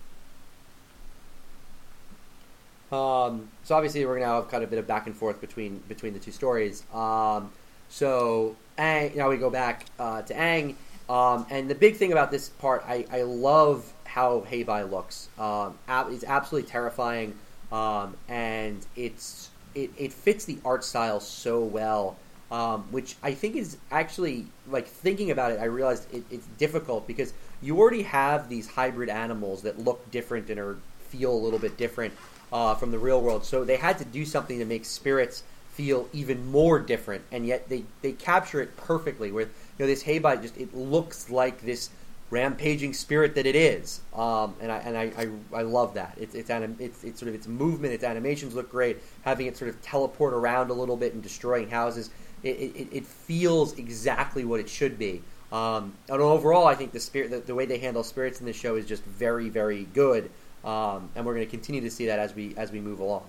[2.92, 5.82] Um, so obviously we're gonna have kind of a bit of back and forth between
[5.88, 6.84] between the two stories.
[6.94, 7.52] Um,
[7.90, 10.76] so Aang, now we go back uh, to Aang,
[11.10, 15.30] um, and the big thing about this part, I, I love how Heibai looks.
[15.40, 17.36] Um, ab- it's absolutely terrifying,
[17.72, 22.18] um, and it's it, it fits the art style so well.
[22.52, 25.60] Um, which I think is actually like thinking about it.
[25.62, 30.50] I realized it, it's difficult because you already have these hybrid animals that look different
[30.50, 30.78] and are
[31.12, 32.14] feel a little bit different
[32.52, 33.46] uh, from the real world.
[33.46, 37.70] So they had to do something to make spirits feel even more different, and yet
[37.70, 39.32] they, they capture it perfectly.
[39.32, 41.90] With you know this Heibai, just it looks like this
[42.30, 46.18] rampaging spirit that it is, um, and I and I, I, I love that.
[46.20, 48.98] It's it's, anim- it's it's sort of its movement, its animations look great.
[49.24, 52.10] Having it sort of teleport around a little bit and destroying houses,
[52.44, 55.22] it, it, it feels exactly what it should be.
[55.52, 58.56] Um, and overall, I think the spirit, the, the way they handle spirits in this
[58.56, 60.30] show is just very, very good.
[60.64, 63.26] Um, and we're going to continue to see that as we as we move along.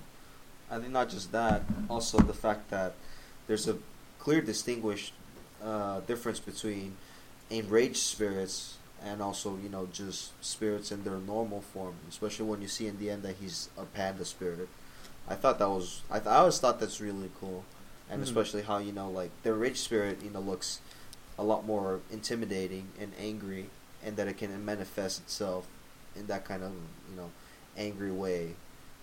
[0.71, 2.95] I think not just that, also the fact that
[3.47, 3.77] there's a
[4.18, 5.12] clear distinguished
[5.64, 6.97] uh, difference between
[7.51, 12.68] enraged spirits and also you know just spirits in their normal form, especially when you
[12.68, 14.68] see in the end that he's a panda spirit.
[15.29, 17.64] I thought that was I, th- I always thought that's really cool,
[18.11, 18.25] and Mhm.
[18.25, 20.81] especially how you know like the rage spirit you know looks
[21.38, 23.71] a lot more intimidating and angry,
[24.05, 25.66] and that it can manifest itself
[26.16, 26.70] in that kind of
[27.11, 27.31] you know
[27.77, 28.55] angry way.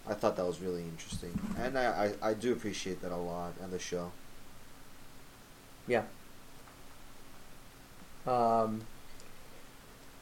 [0.07, 3.53] I thought that was really interesting, and I, I, I do appreciate that a lot
[3.63, 4.11] on the show.
[5.87, 6.03] Yeah.
[8.25, 8.81] Um,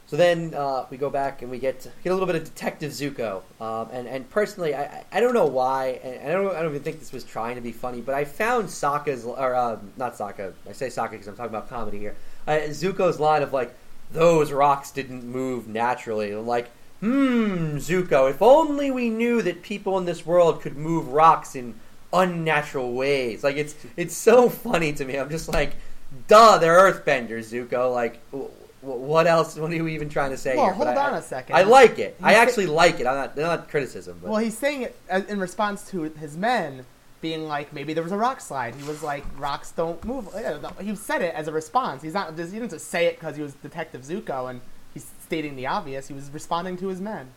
[0.07, 2.91] so then uh, we go back and we get get a little bit of Detective
[2.91, 6.71] Zuko, um, and and personally, I, I- don't know why, and I don't I don't
[6.71, 10.17] even think this was trying to be funny, but I found Sokka's or uh, not
[10.17, 12.15] Sokka, I say Sokka because I'm talking about comedy here.
[12.47, 13.73] Uh, Zuko's line of like,
[14.11, 16.69] "Those rocks didn't move naturally," like,
[16.99, 21.75] "Hmm, Zuko, if only we knew that people in this world could move rocks in
[22.13, 25.17] unnatural ways." Like it's it's so funny to me.
[25.17, 25.75] I'm just like,
[26.27, 28.19] "Duh, they're Earthbenders, Zuko." Like.
[28.81, 29.55] What else?
[29.57, 30.73] What are you even trying to say Well, here?
[30.75, 31.55] hold But on a second.
[31.55, 32.15] I like it.
[32.21, 33.07] I He's- actually like it.
[33.07, 34.19] I'm not, not criticism.
[34.21, 34.29] But.
[34.29, 34.95] Well, he's saying it
[35.27, 36.85] in response to his men
[37.19, 38.75] being like, maybe there was a rock slide.
[38.75, 40.29] He was like, rocks don't move.
[40.79, 42.03] He said it as a response.
[42.03, 42.37] He's not.
[42.37, 44.61] He didn't just say it because he was Detective Zuko and
[45.27, 46.07] stating the obvious.
[46.07, 47.27] He was responding to his men.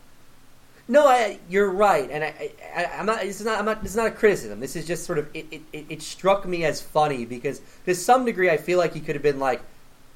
[0.88, 2.50] No, I, you're right, and I,
[2.98, 3.20] I'm not.
[3.20, 3.59] This is not.
[3.59, 3.83] I'm not.
[3.83, 4.59] This is not a criticism.
[4.59, 5.29] This is just sort of.
[5.35, 9.00] It, it, it, struck me as funny because to some degree, I feel like he
[9.00, 9.62] could have been like,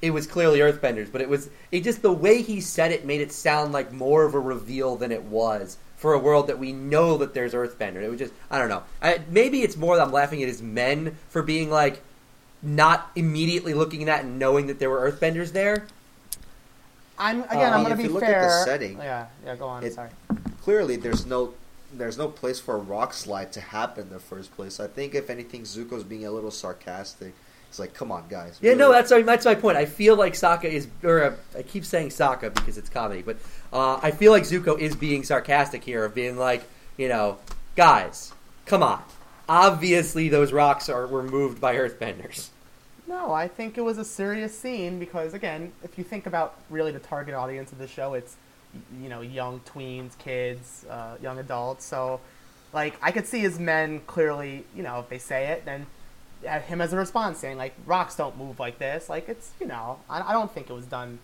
[0.01, 1.49] it was clearly Earthbenders, but it was.
[1.71, 4.97] It just the way he said it made it sound like more of a reveal
[4.97, 8.03] than it was for a world that we know that there's Earthbender.
[8.03, 8.33] It was just.
[8.51, 8.83] I don't know.
[9.01, 12.01] I, maybe it's more that I'm laughing at his men for being like,
[12.61, 15.87] not immediately looking at that and knowing that there were Earthbenders there.
[17.17, 17.73] I'm again.
[17.73, 18.41] Uh, I'm gonna if be you look fair.
[18.41, 19.55] at the setting, yeah, yeah.
[19.55, 19.83] Go on.
[19.83, 20.09] it- sorry.
[20.63, 21.53] Clearly, there's no
[21.93, 24.79] there's no place for a rock slide to happen in the first place.
[24.79, 27.33] I think if anything, Zuko's being a little sarcastic.
[27.69, 28.57] It's like, come on, guys.
[28.61, 29.03] Yeah, no, really?
[29.09, 29.77] that's that's my point.
[29.77, 33.37] I feel like Sokka is, or uh, I keep saying Sokka because it's comedy, but
[33.73, 36.63] uh, I feel like Zuko is being sarcastic here, of being like,
[36.97, 37.37] you know,
[37.75, 38.31] guys,
[38.65, 39.01] come on.
[39.49, 42.49] Obviously, those rocks are were moved by Earthbenders.
[43.07, 46.91] No, I think it was a serious scene because again, if you think about really
[46.91, 48.35] the target audience of the show, it's
[49.01, 51.85] you know young tweens, kids, uh, young adults.
[51.85, 52.19] So,
[52.73, 54.65] like, I could see his men clearly.
[54.75, 55.85] You know, if they say it, then
[56.43, 59.09] have him as a response saying like rocks don't move like this.
[59.09, 61.19] Like it's you know, I, I don't think it was done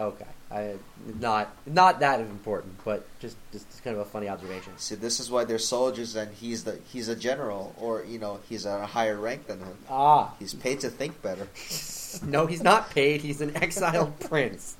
[0.00, 0.74] Okay, I
[1.20, 4.72] not not that important, but just just kind of a funny observation.
[4.78, 8.40] See, this is why they're soldiers, and he's the he's a general, or you know,
[8.48, 9.76] he's at a higher rank than him.
[9.90, 11.48] Ah, He's paid to think better.
[12.26, 13.20] no, he's not paid.
[13.20, 14.76] He's an exiled prince.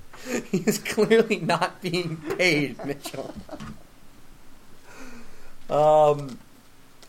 [0.51, 3.35] He's clearly not being paid, Mitchell.
[5.69, 6.39] Um,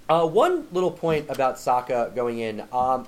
[0.09, 2.63] uh, one little point about Sokka going in.
[2.71, 3.07] Um,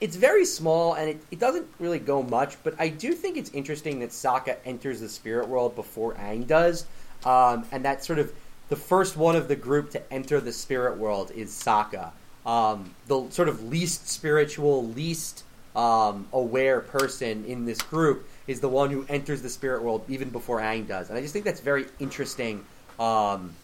[0.00, 3.50] it's very small and it, it doesn't really go much, but I do think it's
[3.50, 6.86] interesting that Sokka enters the spirit world before Aang does.
[7.24, 8.32] Um, and that's sort of
[8.68, 12.12] the first one of the group to enter the spirit world is Sokka.
[12.44, 15.44] Um, the sort of least spiritual, least
[15.74, 20.28] um, aware person in this group is the one who enters the spirit world even
[20.30, 21.08] before Aang does.
[21.08, 22.64] And I just think that's very interesting
[23.00, 23.54] um,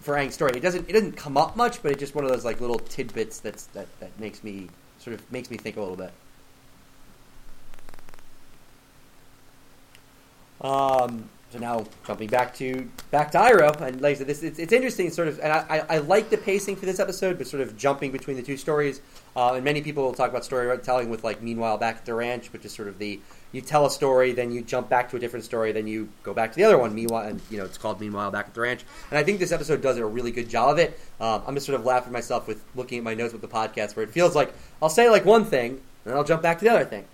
[0.00, 0.52] for Aang's story.
[0.56, 2.78] It doesn't it doesn't come up much, but it's just one of those like little
[2.78, 4.68] tidbits that's that, that makes me
[5.00, 6.12] sort of makes me think a little bit.
[10.60, 14.58] Um, so now jumping back to back to Iroh, and like I said, this it's,
[14.58, 17.48] it's interesting, sort of, and I, I, I like the pacing for this episode, but
[17.48, 19.00] sort of jumping between the two stories.
[19.34, 22.52] Uh, and many people will talk about storytelling with like meanwhile back at the ranch,
[22.52, 23.20] which is sort of the
[23.52, 26.32] you tell a story, then you jump back to a different story, then you go
[26.32, 26.94] back to the other one.
[26.94, 29.52] Meanwhile, and you know it's called Meanwhile Back at the Ranch, and I think this
[29.52, 30.98] episode does a really good job of it.
[31.20, 33.96] Um, I'm just sort of laughing myself with looking at my notes with the podcast,
[33.96, 36.64] where it feels like I'll say like one thing, and then I'll jump back to
[36.64, 37.04] the other thing.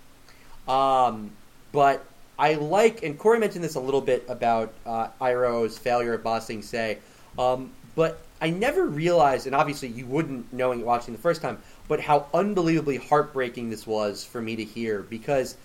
[0.69, 1.31] Um,
[1.73, 2.05] but
[2.39, 6.41] I like, and Cory mentioned this a little bit about uh, Iroh's failure at Ba
[6.41, 6.99] Sing Se,
[7.39, 11.59] um, but I never realized, and obviously you wouldn't knowing watching the first time,
[11.89, 15.57] but how unbelievably heartbreaking this was for me to hear because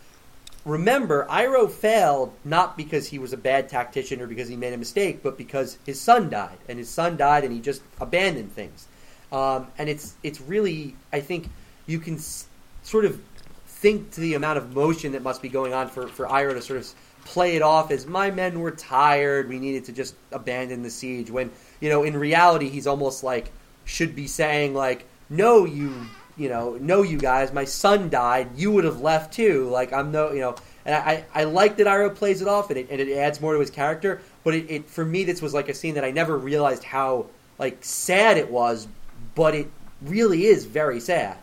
[0.65, 4.77] remember, Iroh failed not because he was a bad tactician or because he made a
[4.77, 8.87] mistake, but because his son died, and his son died, and he just abandoned things.
[9.31, 11.49] Um, and it's it's really, I think,
[11.87, 12.45] you can s-
[12.83, 13.21] sort of
[13.65, 16.61] think to the amount of motion that must be going on for for Iroh to
[16.61, 16.93] sort of
[17.25, 21.31] play it off as my men were tired, we needed to just abandon the siege.
[21.31, 23.51] When you know, in reality, he's almost like
[23.85, 25.93] should be saying like, no, you
[26.37, 28.49] you know, no, you guys, my son died.
[28.55, 29.69] You would have left too.
[29.69, 30.55] Like I'm no, you know,
[30.85, 33.53] and I, I like that Iroh plays it off, and it, and it adds more
[33.53, 34.21] to his character.
[34.43, 37.27] But it, it for me, this was like a scene that I never realized how
[37.59, 38.87] like sad it was,
[39.35, 39.67] but it
[40.01, 41.37] really is very sad.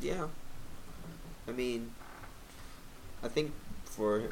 [0.00, 0.26] Yeah.
[1.46, 1.90] I mean,
[3.22, 3.52] I think
[3.84, 4.24] for,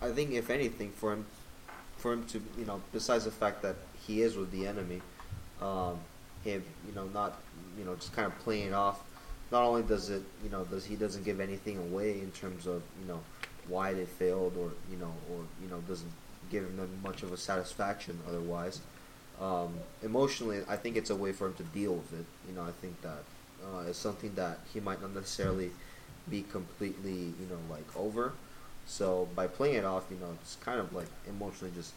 [0.00, 1.26] I think if anything, for him,
[1.98, 3.76] for him to, you know, besides the fact that
[4.06, 5.02] he is with the enemy,
[5.62, 5.98] um,
[6.44, 7.38] him, you know, not,
[7.78, 9.00] you know, just kind of playing it off.
[9.50, 12.82] Not only does it, you know, does he doesn't give anything away in terms of,
[13.00, 13.20] you know,
[13.68, 16.10] why they failed, or you know, or you know, doesn't
[16.50, 18.80] give them much of a satisfaction otherwise.
[19.40, 22.26] Um, emotionally, I think it's a way for him to deal with it.
[22.48, 23.24] You know, I think that
[23.64, 25.70] uh, something that he might not necessarily
[26.28, 28.32] be completely, you know, like over.
[28.86, 31.94] So by playing it off, you know, it's kind of like emotionally just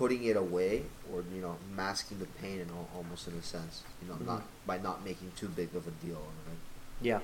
[0.00, 0.82] putting it away,
[1.12, 4.42] or you know, masking the pain, and al- almost in a sense, you know, not
[4.66, 6.58] by not making too big of a deal of it.
[7.02, 7.20] Yeah.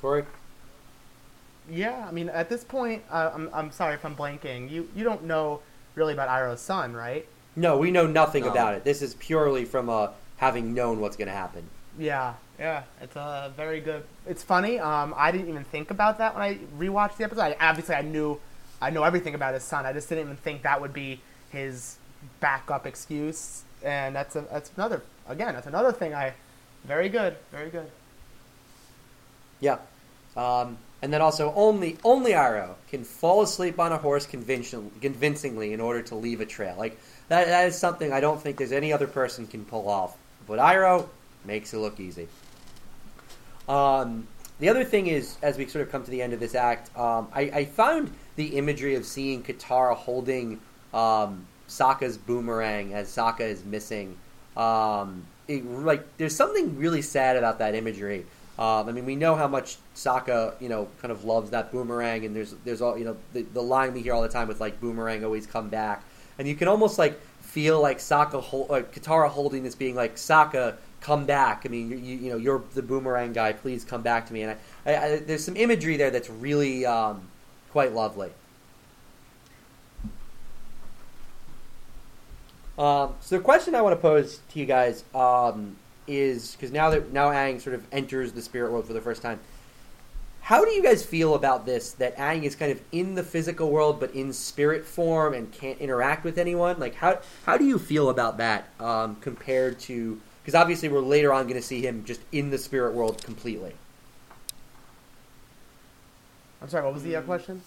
[0.00, 0.24] Cory.
[1.68, 4.70] Yeah, I mean, at this point, uh, I'm, I'm sorry if I'm blanking.
[4.70, 5.60] You you don't know
[5.96, 7.26] really about Iroh's son, right?
[7.56, 8.50] No, we know nothing No.
[8.50, 8.84] about it.
[8.84, 11.64] This is purely from uh, having known what's going to happen.
[11.98, 14.04] Yeah, yeah, it's a very good.
[14.26, 14.78] It's funny.
[14.78, 17.42] Um, I didn't even think about that when I rewatched the episode.
[17.42, 18.40] I, obviously, I knew,
[18.82, 19.86] I know everything about his son.
[19.86, 21.20] I just didn't even think that would be
[21.50, 21.96] his
[22.40, 23.62] backup excuse.
[23.84, 25.54] And that's a that's another again.
[25.54, 26.14] That's another thing.
[26.14, 26.34] I
[26.84, 27.88] very good, very good.
[29.60, 29.78] Yeah.
[30.36, 35.72] Um, and then also only only Iroh can fall asleep on a horse convincing, convincingly
[35.72, 36.74] in order to leave a trail.
[36.76, 40.16] Like that, that is something I don't think there's any other person can pull off.
[40.46, 41.08] But Iroh
[41.44, 42.28] makes it look easy.
[43.68, 44.26] Um,
[44.58, 46.96] the other thing is, as we sort of come to the end of this act,
[46.96, 50.60] um, I, I found the imagery of seeing Katara holding
[50.94, 54.16] um, Sokka's boomerang as Sokka is missing.
[54.56, 58.26] Um, it, like, there's something really sad about that imagery.
[58.58, 62.26] Um, I mean, we know how much Sokka, you know, kind of loves that boomerang,
[62.26, 64.60] and there's there's all you know the, the line we hear all the time with
[64.60, 66.04] like boomerang always come back,
[66.38, 70.76] and you can almost like feel like Sokka, like Katara holding this, being like Sokka,
[71.00, 71.62] come back.
[71.64, 73.52] I mean, you, you, you know, you're the boomerang guy.
[73.52, 74.42] Please come back to me.
[74.42, 74.56] And
[74.86, 77.28] I, I, I, there's some imagery there that's really um,
[77.72, 78.30] quite lovely.
[82.78, 86.90] Um, so the question I want to pose to you guys um, is because now
[86.90, 89.40] that now Aang sort of enters the spirit world for the first time,
[90.42, 91.92] how do you guys feel about this?
[91.92, 95.78] That Aang is kind of in the physical world but in spirit form and can't
[95.78, 96.78] interact with anyone.
[96.78, 101.32] Like how how do you feel about that um, compared to because obviously we're later
[101.32, 103.74] on going to see him just in the spirit world completely.
[106.62, 106.84] I'm sorry.
[106.84, 107.60] What was the uh, question?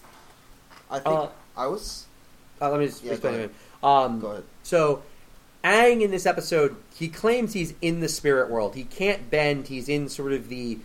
[0.90, 1.28] I think Uh,
[1.58, 2.06] I was.
[2.62, 3.54] Uh, let me just Yeah, explain go it.
[3.84, 4.44] Um, Go ahead.
[4.64, 5.04] So,
[5.64, 8.76] Aang in this episode, he claims he's in the spirit world.
[8.76, 9.68] He can't bend.
[9.68, 10.80] He's in sort of the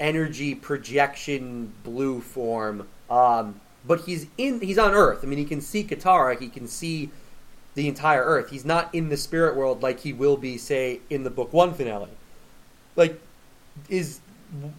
[0.00, 2.88] energy projection blue form.
[3.10, 4.60] Um, but he's in.
[4.60, 5.20] He's on Earth.
[5.22, 6.40] I mean, he can see Katara.
[6.40, 7.10] He can see
[7.74, 8.50] the entire Earth.
[8.50, 11.74] He's not in the spirit world like he will be, say, in the book one
[11.74, 12.08] finale.
[12.96, 13.20] Like,
[13.88, 14.20] is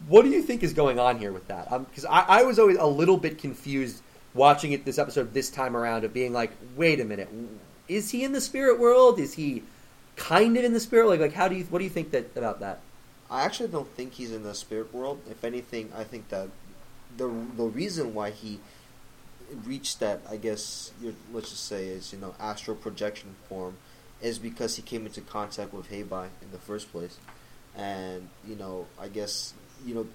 [0.07, 1.71] what do you think is going on here with that?
[1.71, 4.01] Um, because I, I was always a little bit confused
[4.33, 7.29] watching it this episode this time around of being like, wait a minute,
[7.87, 9.19] is he in the spirit world?
[9.19, 9.63] Is he
[10.15, 11.07] kind of in the spirit?
[11.07, 12.79] Like, like how do you what do you think that about that?
[13.29, 15.21] I actually don't think he's in the spirit world.
[15.29, 16.49] If anything, I think that
[17.17, 18.59] the the reason why he
[19.65, 20.91] reached that, I guess,
[21.31, 23.77] let's just say, is you know astral projection form,
[24.21, 27.17] is because he came into contact with Heibai in the first place,
[27.75, 29.53] and you know, I guess,
[29.85, 30.07] you know,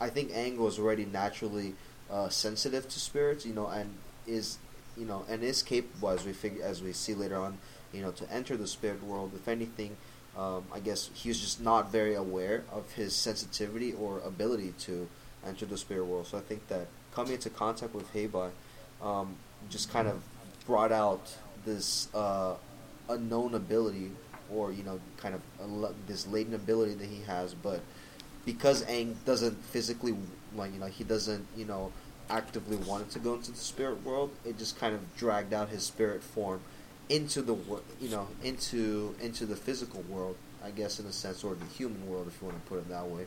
[0.00, 1.74] I think Angle is already naturally
[2.10, 3.94] uh, sensitive to spirits, you know, and
[4.26, 4.58] is
[4.96, 7.58] you know, and is capable as we figure as we see later on,
[7.92, 9.32] you know, to enter the spirit world.
[9.34, 9.96] If anything,
[10.36, 15.08] um, I guess he was just not very aware of his sensitivity or ability to
[15.46, 16.26] enter the spirit world.
[16.26, 18.50] So I think that coming into contact with Heibai
[19.02, 19.36] um,
[19.70, 20.22] just kind of
[20.66, 21.34] brought out
[21.64, 22.54] this uh,
[23.08, 24.12] unknown ability,
[24.52, 27.54] or you know, kind of this latent ability that he has.
[27.54, 27.80] But
[28.44, 30.16] because Aang doesn't physically,
[30.54, 31.92] like you know, he doesn't, you know,
[32.30, 35.84] actively wanted to go into the spirit world, it just kind of dragged out his
[35.84, 36.60] spirit form
[37.08, 37.54] into the
[38.00, 42.08] you know into into the physical world I guess in a sense or the human
[42.08, 43.26] world if you want to put it that way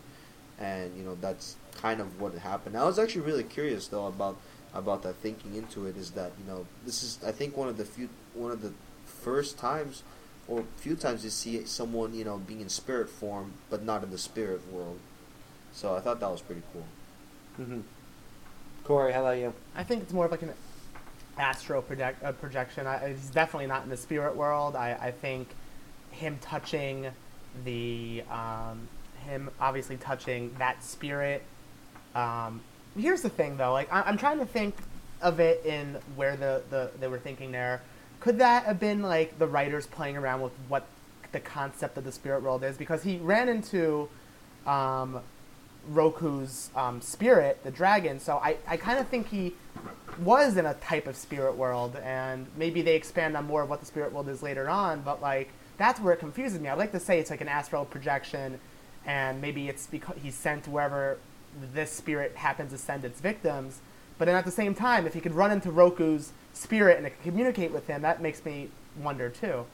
[0.59, 4.38] and you know that's kind of what happened I was actually really curious though about
[4.74, 7.78] about that thinking into it is that you know this is I think one of
[7.78, 8.74] the few one of the
[9.05, 10.03] first times
[10.50, 14.10] or few times you see someone you know being in spirit form but not in
[14.12, 15.00] the spirit world
[15.72, 16.86] so I thought that was pretty cool
[17.60, 17.82] Mm-hmm.
[18.86, 19.54] Cory, how about you?
[19.76, 20.54] I think it's more of like an
[21.38, 22.88] astral project, uh, projection.
[22.88, 24.76] I, he's definitely not in the spirit world.
[24.76, 25.50] I, I think
[26.12, 27.08] him touching
[27.66, 28.88] the um,
[29.26, 31.43] him obviously touching that spirit.
[32.16, 32.62] Um,
[32.97, 34.76] here's the thing though, like I, I'm trying to think
[35.22, 37.82] of it in where the, the they were thinking there.
[38.20, 40.86] Could that have been like the writers playing around with what
[41.32, 42.78] the concept of the spirit world is?
[42.78, 44.09] Because he ran into
[44.65, 45.22] um,
[45.89, 48.20] Roku's um, spirit, the dragon.
[48.20, 49.53] So I, I kind of think he
[50.20, 53.80] was in a type of spirit world, and maybe they expand on more of what
[53.80, 55.01] the spirit world is later on.
[55.01, 56.67] But like that's where it confuses me.
[56.67, 58.59] I'd like to say it's like an astral projection,
[59.05, 61.17] and maybe it's because he's sent wherever
[61.74, 63.80] this spirit happens to send its victims.
[64.17, 67.12] But then at the same time, if he could run into Roku's spirit and it
[67.12, 68.70] could communicate with him, that makes me
[69.02, 69.66] wonder too.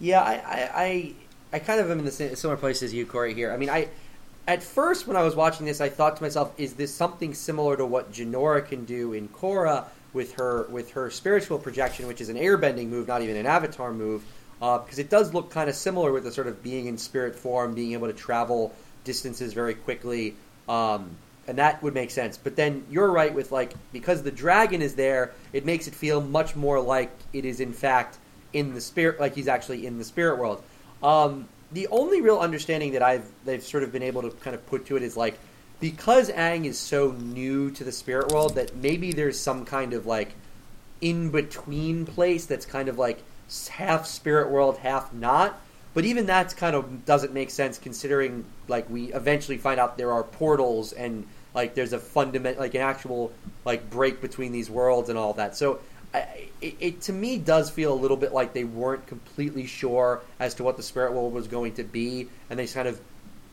[0.00, 1.12] Yeah, I, I, I,
[1.54, 3.34] I kind of am in the same, similar place as you, Cory.
[3.34, 3.88] Here, I mean, I
[4.46, 7.76] at first when I was watching this, I thought to myself, "Is this something similar
[7.76, 12.28] to what Jinora can do in Korra with her with her spiritual projection, which is
[12.28, 14.24] an airbending move, not even an Avatar move?"
[14.58, 17.74] Because it does look kind of similar with the sort of being in spirit form,
[17.74, 18.74] being able to travel
[19.04, 20.34] distances very quickly,
[20.68, 21.10] um,
[21.46, 22.36] and that would make sense.
[22.36, 26.20] But then you're right with like because the dragon is there, it makes it feel
[26.20, 28.18] much more like it is in fact
[28.52, 30.62] in the spirit, like he's actually in the spirit world.
[31.02, 34.64] Um, the only real understanding that I've they've sort of been able to kind of
[34.66, 35.38] put to it is like
[35.80, 40.06] because Aang is so new to the spirit world that maybe there's some kind of
[40.06, 40.34] like
[41.00, 43.22] in between place that's kind of like
[43.68, 45.60] half spirit world, half not.
[45.92, 50.12] But even that's kind of doesn't make sense considering like we eventually find out there
[50.12, 53.32] are portals and like there's a fundament like an actual
[53.64, 55.56] like break between these worlds and all that.
[55.56, 55.80] So
[56.12, 60.20] I, it, it to me does feel a little bit like they weren't completely sure
[60.38, 63.00] as to what the spirit world was going to be, and they kind of,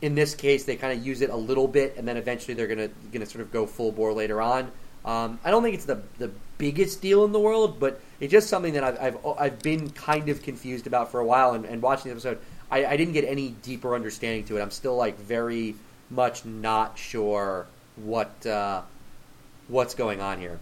[0.00, 2.68] in this case, they kind of use it a little bit, and then eventually they're
[2.68, 4.70] gonna gonna sort of go full bore later on.
[5.04, 8.48] Um, I don't think it's the the biggest deal in the world, but it's just
[8.48, 11.82] something that I've I've, I've been kind of confused about for a while, and, and
[11.82, 12.38] watching the episode,
[12.70, 14.62] I, I didn't get any deeper understanding to it.
[14.62, 15.74] I'm still like very
[16.10, 17.66] much not sure
[17.96, 18.82] what uh,
[19.68, 20.58] what's going on here.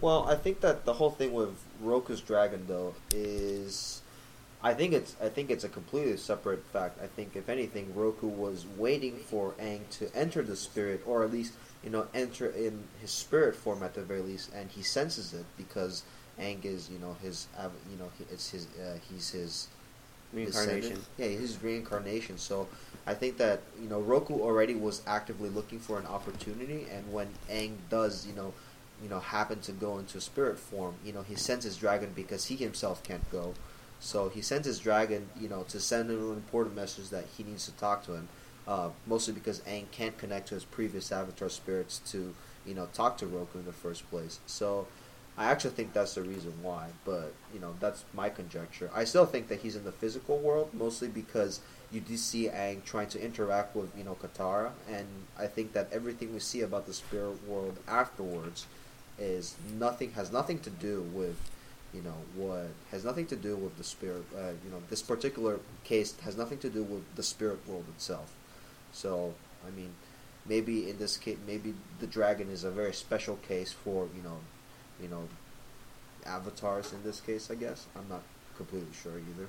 [0.00, 4.02] Well, I think that the whole thing with Roku's dragon though is
[4.62, 7.00] I think it's I think it's a completely separate fact.
[7.02, 11.32] I think if anything Roku was waiting for Aang to enter the spirit or at
[11.32, 15.32] least, you know, enter in his spirit form at the very least and he senses
[15.32, 16.02] it because
[16.40, 17.46] Aang is, you know, his
[17.90, 19.68] you know, it's his uh, he's his
[20.34, 21.00] Reincarnation.
[21.16, 22.38] Yeah, his reincarnation.
[22.38, 22.68] So
[23.06, 27.28] I think that you know Roku already was actively looking for an opportunity, and when
[27.50, 28.52] Aang does, you know,
[29.02, 32.46] you know, happen to go into spirit form, you know, he sends his dragon because
[32.46, 33.54] he himself can't go.
[34.00, 37.64] So he sends his dragon, you know, to send an important message that he needs
[37.66, 38.28] to talk to him.
[38.66, 42.34] Uh, mostly because Aang can't connect to his previous avatar spirits to,
[42.66, 44.40] you know, talk to Roku in the first place.
[44.46, 44.86] So
[45.36, 46.88] I actually think that's the reason why.
[47.04, 48.90] But you know, that's my conjecture.
[48.94, 51.60] I still think that he's in the physical world mostly because
[51.94, 55.06] you do see Aang trying to interact with you know Katara, and
[55.38, 58.66] I think that everything we see about the spirit world afterwards
[59.18, 61.38] is nothing has nothing to do with
[61.92, 64.24] you know what has nothing to do with the spirit.
[64.36, 68.34] Uh, you know, this particular case has nothing to do with the spirit world itself.
[68.92, 69.34] So
[69.66, 69.90] I mean,
[70.46, 74.38] maybe in this case, maybe the dragon is a very special case for you know,
[75.00, 75.28] you know,
[76.26, 77.50] avatars in this case.
[77.50, 78.22] I guess I'm not
[78.56, 79.48] completely sure either.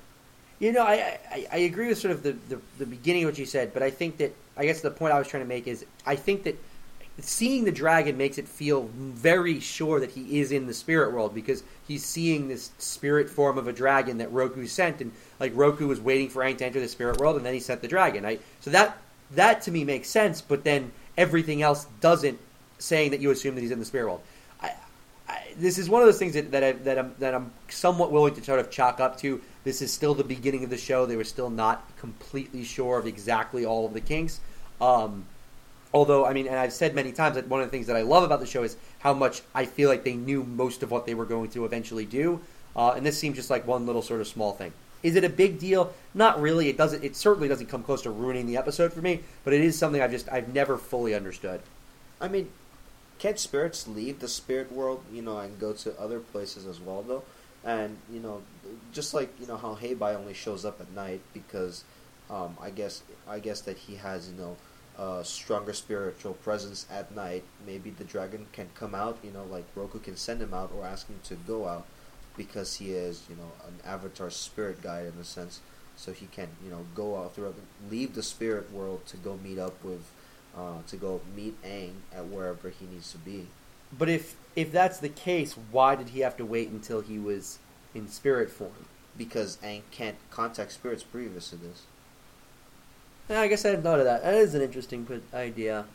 [0.60, 3.38] You know, I, I, I agree with sort of the, the, the beginning of what
[3.38, 5.68] you said, but I think that I guess the point I was trying to make
[5.68, 6.58] is I think that
[7.20, 11.34] seeing the dragon makes it feel very sure that he is in the spirit world
[11.34, 15.88] because he's seeing this spirit form of a dragon that Roku sent, and like Roku
[15.88, 18.26] was waiting for Aang to enter the spirit world, and then he sent the dragon.
[18.26, 18.98] I so that
[19.32, 22.40] that to me makes sense, but then everything else doesn't,
[22.80, 24.22] saying that you assume that he's in the spirit world.
[24.62, 24.74] I,
[25.28, 28.12] I, this is one of those things that that, I, that I'm that I'm somewhat
[28.12, 29.42] willing to sort of chalk up to.
[29.66, 31.06] This is still the beginning of the show.
[31.06, 34.40] They were still not completely sure of exactly all of the kinks.
[34.80, 35.26] Um,
[35.94, 38.04] although, I mean, and I've said many times that one of the things that I
[38.04, 41.08] love about the show is how much I feel like they knew most of what
[41.08, 42.40] they were going to eventually do.
[42.76, 44.72] Uh, and this seems just like one little sort of small thing.
[45.02, 45.94] Is it a big deal?
[46.14, 46.70] Not really.
[46.70, 47.04] It doesn't.
[47.04, 49.22] It certainly doesn't come close to ruining the episode for me.
[49.44, 51.62] But it is something I've just I've never fully understood.
[52.20, 52.50] I mean,
[53.20, 57.04] can spirits leave the spirit world, you know, and go to other places as well,
[57.04, 57.24] though?
[57.64, 58.42] And you know,
[58.92, 61.84] just like you know how Heibai only shows up at night because
[62.30, 64.58] um, I guess I guess that he has you know
[64.98, 67.44] a stronger spiritual presence at night.
[67.66, 70.86] Maybe the dragon can come out, you know, like Roku can send him out or
[70.86, 71.86] ask him to go out
[72.38, 75.60] because he is you know an avatar spirit guide in a sense.
[75.98, 77.56] So he can you know go out throughout,
[77.90, 80.06] leave the spirit world to go meet up with,
[80.58, 83.48] uh, to go meet Aang at wherever he needs to be.
[83.98, 87.60] But if if that's the case, why did he have to wait until he was
[87.96, 88.86] in spirit form?
[89.18, 91.84] because Aang can't contact spirits previous to this.
[93.30, 94.24] Yeah, I guess I hadn't thought of that.
[94.24, 95.86] That is an interesting idea.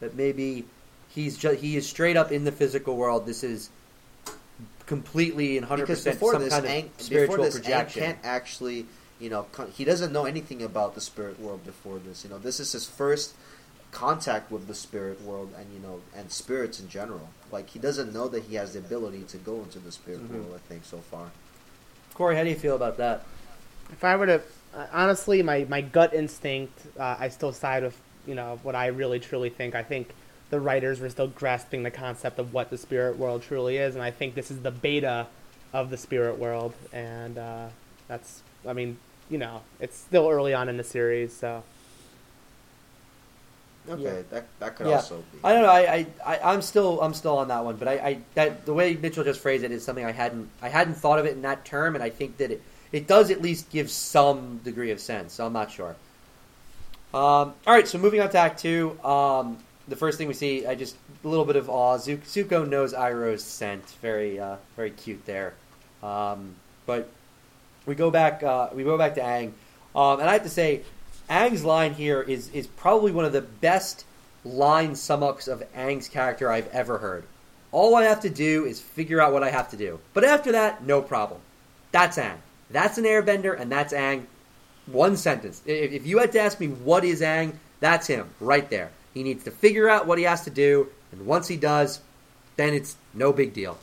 [0.00, 0.64] That maybe
[1.08, 3.26] he's just he is straight up in the physical world.
[3.26, 3.70] This is
[4.86, 8.18] completely and hundred percent before some this, kind of Aang, spiritual before this, Aang can't
[8.22, 8.86] actually,
[9.18, 12.24] you know, he doesn't know anything about the spirit world before this.
[12.24, 13.34] You know, this is his first
[13.92, 17.28] contact with the spirit world and you know and spirits in general.
[17.50, 20.34] Like he doesn't know that he has the ability to go into the spirit Mhm.
[20.44, 20.54] world.
[20.54, 21.30] I think so far.
[22.14, 23.24] Cory, how do you feel about that?
[23.92, 24.42] If I were to,
[24.74, 28.88] uh, honestly, my, my gut instinct, uh, I still side with you know what I
[28.88, 29.74] really truly think.
[29.74, 30.10] I think
[30.50, 34.04] the writers were still grasping the concept of what the spirit world truly is, and
[34.04, 35.26] I think this is the beta
[35.72, 37.68] of the spirit world, and uh,
[38.08, 38.98] that's, I mean,
[39.30, 41.62] you know, it's still early on in the series, so
[43.88, 44.22] Okay, Yeah.
[44.30, 44.96] that that could Yeah.
[44.96, 45.38] also be.
[45.42, 45.70] I don't know.
[45.70, 48.74] I, I, I I'm still I'm still on that one, but I, I that the
[48.74, 51.42] way Mitchell just phrased it is something I hadn't I hadn't thought of it in
[51.42, 52.62] that term, and I think that it
[52.92, 55.32] it does at least give some degree of sense.
[55.32, 55.96] So I'm not sure.
[57.12, 58.98] Um, all right, so moving on to Act Two.
[59.02, 59.58] Um,
[59.88, 61.96] the first thing we see, I just a little bit of awe.
[61.98, 63.84] Zuko knows Iroh's scent.
[64.02, 65.54] Very uh, very cute there.
[66.02, 66.54] Um,
[66.86, 67.08] but
[67.86, 69.52] we go back uh, we go back to Aang,
[69.96, 70.82] um, and I have to say,
[71.30, 74.04] Aang's line here is is probably one of the best
[74.44, 77.24] line sum ups of Aang's character I've ever heard.
[77.72, 80.00] All I have to do is figure out what I have to do.
[80.12, 81.40] But after that, no problem.
[81.92, 82.38] That's Aang.
[82.70, 84.24] That's an airbender, and that's Aang.
[84.86, 85.62] One sentence.
[85.66, 88.90] If, if you had to ask me what is Aang, that's him right there.
[89.14, 92.00] He needs to figure out what he has to do, and once he does,
[92.56, 93.78] then it's no big deal.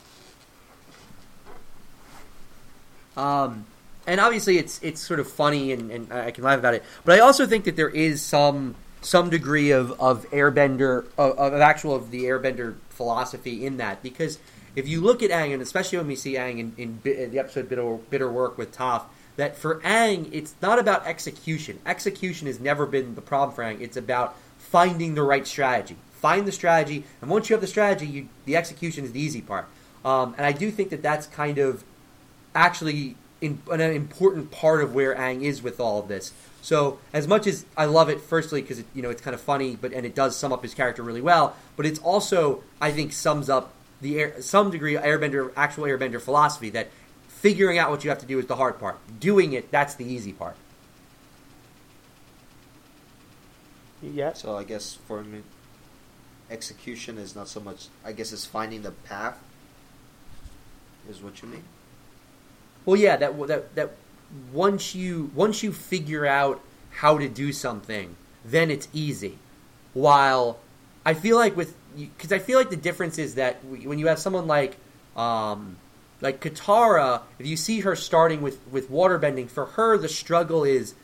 [3.16, 3.64] Um,
[4.08, 6.82] and obviously, it's it's sort of funny, and, and I can laugh about it.
[7.04, 11.54] But I also think that there is some some degree of of airbender of, of
[11.60, 14.38] actual of the airbender philosophy in that because
[14.74, 17.38] if you look at Aang, and especially when we see Aang in, in, in the
[17.38, 19.02] episode Bitter, Bitter Work with Toph,
[19.36, 21.78] that for Aang, it's not about execution.
[21.84, 23.80] Execution has never been the problem for Aang.
[23.80, 25.96] It's about finding the right strategy.
[26.12, 29.40] Find the strategy, and once you have the strategy, you, the execution is the easy
[29.40, 29.68] part.
[30.04, 31.84] Um, and I do think that that's kind of
[32.54, 36.32] actually in, an important part of where Aang is with all of this.
[36.60, 39.76] So as much as I love it, firstly because you know it's kind of funny,
[39.76, 41.56] but and it does sum up his character really well.
[41.76, 46.20] But it's also I think sums up the air, some degree of Airbender actual Airbender
[46.20, 46.88] philosophy that
[47.28, 48.98] figuring out what you have to do is the hard part.
[49.20, 50.56] Doing it that's the easy part.
[54.02, 54.32] yeah.
[54.32, 55.42] So I guess for me,
[56.50, 57.88] execution is not so much.
[58.04, 59.38] I guess it's finding the path.
[61.08, 61.64] Is what you mean?
[62.88, 63.90] Well, yeah, that that that
[64.50, 66.58] once you once you figure out
[66.90, 68.16] how to do something,
[68.46, 69.36] then it's easy.
[69.92, 70.58] While
[71.04, 74.18] I feel like with because I feel like the difference is that when you have
[74.18, 74.78] someone like
[75.18, 75.76] um,
[76.22, 80.94] like Katara, if you see her starting with with waterbending, for her the struggle is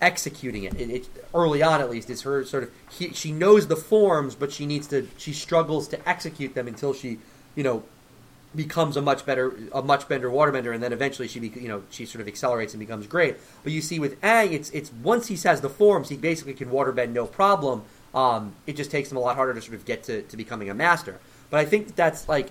[0.00, 0.80] executing it.
[0.80, 4.36] It, it early on at least is her sort of he, she knows the forms,
[4.36, 7.18] but she needs to she struggles to execute them until she
[7.56, 7.82] you know
[8.56, 12.06] becomes a much better a much better waterbender, and then eventually she you know she
[12.06, 13.36] sort of accelerates and becomes great.
[13.62, 16.70] But you see with Aang, it's it's once he has the forms, he basically can
[16.70, 17.84] waterbend no problem.
[18.14, 20.70] Um, it just takes him a lot harder to sort of get to, to becoming
[20.70, 21.20] a master.
[21.50, 22.48] But I think that that's like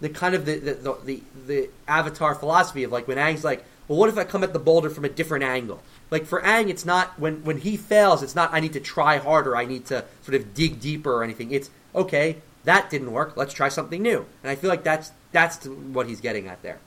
[0.00, 3.64] the kind of the the, the the the Avatar philosophy of like when Aang's like,
[3.88, 5.82] well, what if I come at the boulder from a different angle?
[6.10, 9.18] Like for Aang, it's not when when he fails, it's not I need to try
[9.18, 11.50] harder, I need to sort of dig deeper or anything.
[11.50, 12.36] It's okay,
[12.68, 13.34] that didn't work.
[13.34, 14.26] Let's try something new.
[14.42, 16.78] And I feel like that's that's what he's getting at there.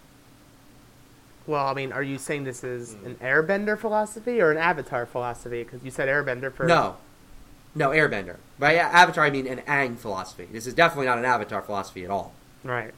[1.47, 5.63] Well, I mean, are you saying this is an Airbender philosophy or an Avatar philosophy?
[5.63, 6.97] Because you said Airbender for No,
[7.73, 8.37] no, Airbender.
[8.59, 10.47] By Avatar, I mean an Aang philosophy.
[10.51, 12.33] This is definitely not an Avatar philosophy at all.
[12.63, 12.93] Right.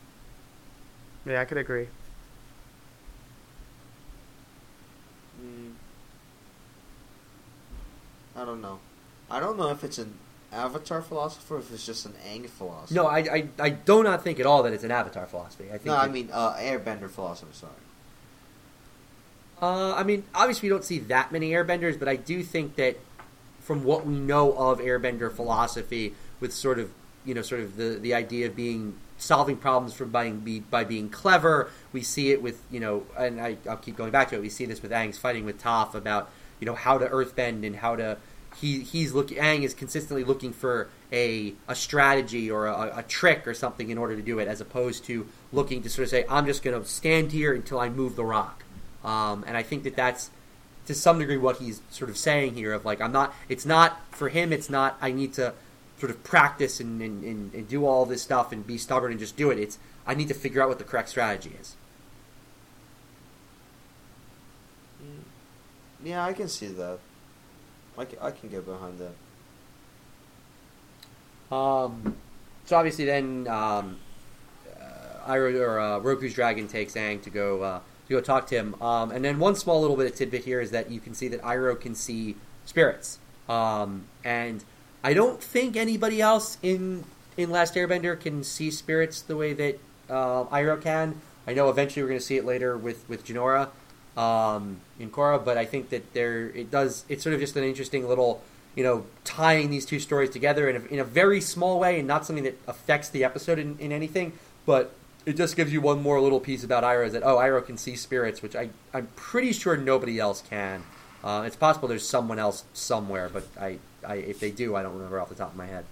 [1.25, 1.87] Yeah, I could agree.
[5.41, 5.71] Mm.
[8.35, 8.79] I don't know.
[9.31, 10.15] I don't know if it's an
[10.53, 12.95] Avatar philosophy or if it's just an Aang philosophy.
[12.95, 15.65] No, I, I, I do not think at all that it's an Avatar philosophy.
[15.65, 17.51] I think no, I mean uh, Airbender philosophy.
[17.53, 17.71] Sorry.
[19.61, 22.97] Uh, I mean, obviously, we don't see that many airbenders, but I do think that
[23.61, 26.91] from what we know of airbender philosophy, with sort of
[27.25, 30.83] you know, sort of the the idea of being solving problems from by be, by
[30.83, 34.35] being clever, we see it with you know, and I, I'll keep going back to
[34.35, 34.41] it.
[34.41, 36.29] We see this with Aang's fighting with Toph about
[36.59, 38.17] you know how to earthbend and how to.
[38.55, 39.37] He he's looking.
[39.37, 43.97] Aang is consistently looking for a a strategy or a, a trick or something in
[43.97, 46.79] order to do it, as opposed to looking to sort of say, "I'm just going
[46.79, 48.63] to stand here until I move the rock."
[49.03, 50.29] Um, and I think that that's
[50.85, 54.01] to some degree what he's sort of saying here of like I'm not it's not
[54.11, 55.53] for him it's not I need to
[55.99, 59.19] sort of practice and, and, and, and do all this stuff and be stubborn and
[59.19, 61.75] just do it it's I need to figure out what the correct strategy is
[66.03, 66.99] Yeah, I can see that.
[67.97, 69.13] I can, I can get behind that.
[71.55, 72.15] um,
[72.65, 73.97] so obviously then um,
[74.81, 78.55] uh, Iroh or uh, Roku's dragon takes Aang to go uh, to go talk to
[78.55, 81.13] him um, and then one small little bit of tidbit here is that you can
[81.13, 82.35] see that Iroh can see
[82.65, 83.19] spirits
[83.49, 84.63] um, and
[85.03, 87.03] I don't think anybody else in
[87.35, 89.79] in Last Airbender can see spirits the way that
[90.09, 91.19] uh, Iroh can.
[91.45, 93.69] I know eventually we're going to see it later with with Jinora
[94.17, 97.05] um, in Korra, but I think that there it does.
[97.09, 98.41] It's sort of just an interesting little,
[98.75, 102.07] you know, tying these two stories together in a, in a very small way and
[102.07, 104.33] not something that affects the episode in, in anything,
[104.65, 104.93] but
[105.25, 107.95] it just gives you one more little piece about Iroh that oh Iroh can see
[107.95, 110.83] spirits, which I I'm pretty sure nobody else can.
[111.23, 114.93] Uh, it's possible there's someone else somewhere, but I, I if they do, I don't
[114.93, 115.85] remember off the top of my head.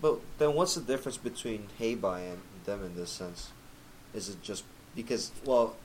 [0.00, 3.50] But then, what's the difference between Heibai and them in this sense?
[4.14, 5.30] Is it just because?
[5.44, 5.76] Well,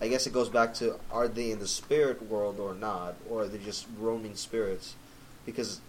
[0.00, 3.42] I guess it goes back to: are they in the spirit world or not, or
[3.42, 4.94] are they just roaming spirits?
[5.44, 5.80] Because,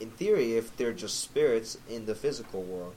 [0.00, 2.94] in theory, if they're just spirits in the physical world,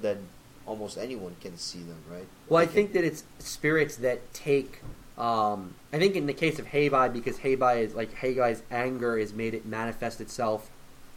[0.00, 0.28] then
[0.66, 2.26] almost anyone can see them, right?
[2.48, 4.80] Well, I They can- think that it's spirits that take.
[5.18, 9.32] Um, I think in the case of Heibai, because Heibai is like Heibai's anger is
[9.32, 10.70] made it manifest itself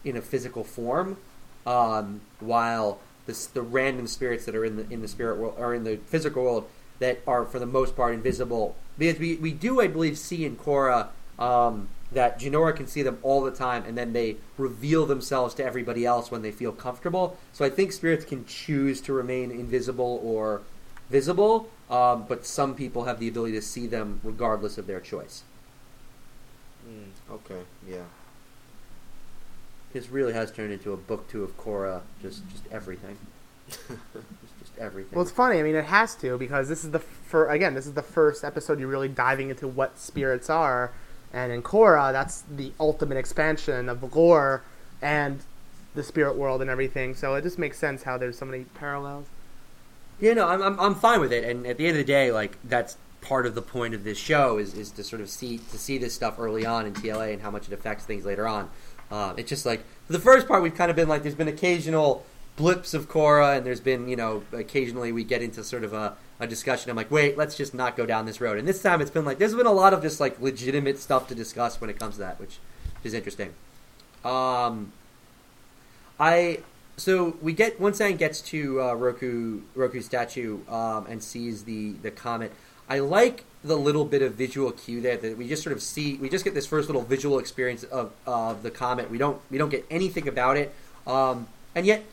[0.04, 1.18] in a physical form,
[1.68, 5.76] um, while the the random spirits that are in the in the spirit world or
[5.76, 6.68] in the physical world
[7.02, 8.76] that are for the most part invisible.
[8.98, 13.18] Because we we do, I believe, see in Korra um, that Jinora can see them
[13.24, 17.38] all the time, and then they reveal themselves to everybody else when they feel comfortable.
[17.52, 20.62] So I think spirits can choose to remain invisible or
[21.10, 25.44] visible, um, but some people have the ability to see them regardless of their choice.
[26.88, 28.04] Mm, okay, yeah.
[29.94, 33.18] This really has turned into a book two of Korra, just just everything,
[34.82, 35.16] everything.
[35.16, 35.60] Well, it's funny.
[35.60, 37.74] I mean, it has to because this is the for again.
[37.76, 40.92] This is the first episode you're really diving into what spirits are,
[41.32, 44.64] and in Korra, that's the ultimate expansion of lore
[45.02, 45.42] and
[45.94, 47.16] the spirit world and everything.
[47.16, 49.28] So it just makes sense how there's so many parallels.
[50.20, 51.44] Yeah, no, I'm, I'm I'm fine with it.
[51.44, 54.18] And at the end of the day, like that's part of the point of this
[54.18, 57.34] show is, is to sort of see to see this stuff early on in TLA
[57.34, 58.70] and how much it affects things later on.
[59.12, 62.26] Um, it's just like the first part, we've kind of been like there's been occasional
[62.56, 66.16] blips of Korra, and there's been you know occasionally we get into sort of a,
[66.40, 66.90] a discussion.
[66.90, 68.58] I'm like, wait, let's just not go down this road.
[68.58, 71.28] And this time it's been like there's been a lot of just like legitimate stuff
[71.30, 72.60] to discuss when it comes to that, which
[73.04, 73.54] is interesting.
[74.24, 74.92] Um,
[76.20, 76.60] I
[76.98, 81.94] so we get once Aang gets to uh, Roku Roku statue um, and sees the
[81.94, 82.54] the comet.
[82.88, 86.18] I like the little bit of visual cue there that we just sort of see.
[86.18, 89.10] We just get this first little visual experience of of the comet.
[89.10, 90.76] We don't we don't get anything about it,
[91.08, 92.04] um, and yet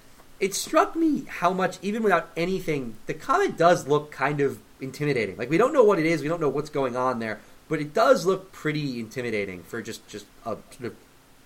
[0.40, 5.36] it struck me how much, even without anything, the comet does look kind of intimidating.
[5.36, 7.80] Like we don't know what it is, we don't know what's going on there, but
[7.80, 10.96] it does look pretty intimidating for just just a sort of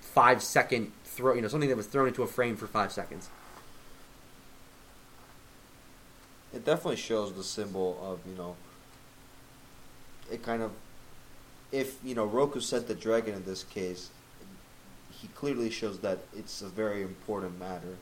[0.01, 1.35] five second throw.
[1.35, 3.31] You know, something that was thrown into a frame for five seconds.
[6.55, 8.57] It definitely shows the symbol of you know.
[10.31, 10.71] It kind of,
[11.73, 14.11] if you know Roku said the dragon in this case,
[15.11, 17.97] he clearly shows that it's a very important matter.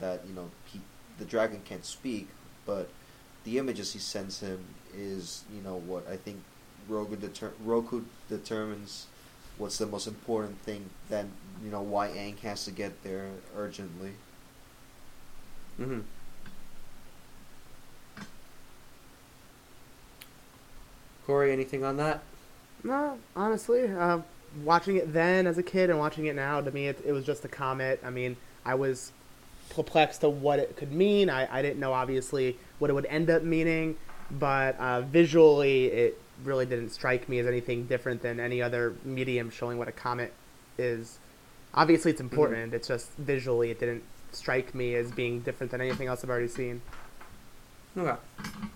[0.00, 0.80] That you know he,
[1.18, 2.28] the dragon can't speak,
[2.66, 2.88] but
[3.44, 4.64] the images he sends him
[4.96, 6.42] is you know what I think
[6.88, 9.06] Roku, deter- Roku determines
[9.58, 10.90] what's the most important thing.
[11.08, 11.32] Then
[11.62, 14.12] you know why Aang has to get there urgently.
[15.80, 16.00] Mm-hmm.
[21.26, 22.22] Cory, anything on that?
[22.82, 24.20] No, honestly, uh,
[24.62, 27.24] watching it then as a kid and watching it now, to me, it, it was
[27.24, 28.00] just a comet.
[28.04, 29.10] I mean, I was
[29.70, 31.30] perplexed to what it could mean.
[31.30, 33.96] I, I didn't know, obviously, what it would end up meaning,
[34.30, 39.50] but uh, visually, it really didn't strike me as anything different than any other medium
[39.50, 40.32] showing what a comet
[40.78, 41.18] is.
[41.74, 42.66] Obviously, it's important.
[42.66, 42.76] Mm-hmm.
[42.76, 44.02] It's just visually, it didn't
[44.32, 46.82] strike me as being different than anything else I've already seen.
[47.96, 48.16] Okay, yeah,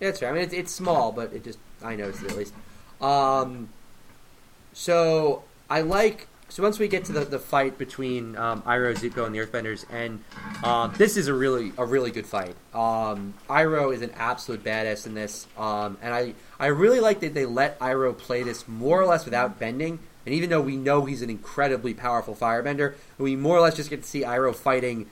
[0.00, 0.30] that's right.
[0.30, 2.54] I mean, it's, it's small, but it just I noticed it at least.
[3.00, 3.68] Um,
[4.72, 9.26] so I like so once we get to the, the fight between um, Iroh, Zuko,
[9.26, 10.22] and the Earthbenders, and
[10.64, 12.54] um, this is a really a really good fight.
[12.74, 17.34] Um, Iroh is an absolute badass in this, um, and I I really like that
[17.34, 19.98] they let Iroh play this more or less without bending.
[20.26, 23.88] And even though we know he's an incredibly powerful firebender, we more or less just
[23.88, 25.06] get to see Iroh fighting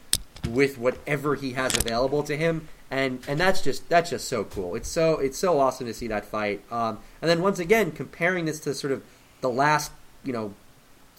[0.49, 4.75] with whatever he has available to him and and that's just that's just so cool.
[4.75, 6.63] It's so it's so awesome to see that fight.
[6.71, 9.03] Um, and then once again, comparing this to sort of
[9.41, 9.91] the last
[10.23, 10.55] you know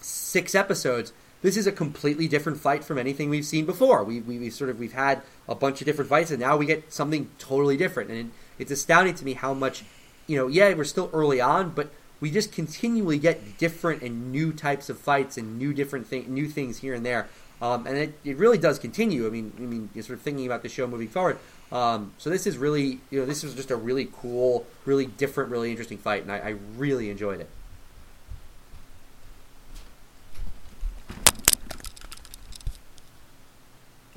[0.00, 4.02] six episodes, this is a completely different fight from anything we've seen before.
[4.04, 6.66] We we we sort of we've had a bunch of different fights, and now we
[6.66, 8.10] get something totally different.
[8.10, 9.84] And it's astounding to me how much
[10.26, 10.48] you know.
[10.48, 11.90] Yeah, we're still early on, but
[12.20, 16.48] we just continually get different and new types of fights and new different thing, new
[16.48, 17.28] things here and there.
[17.60, 19.26] Um, and it, it really does continue.
[19.26, 21.38] I mean, I mean, you're sort of thinking about the show moving forward.
[21.70, 25.50] Um, so this is really, you know, this was just a really cool, really different,
[25.50, 27.48] really interesting fight, and I, I really enjoyed it.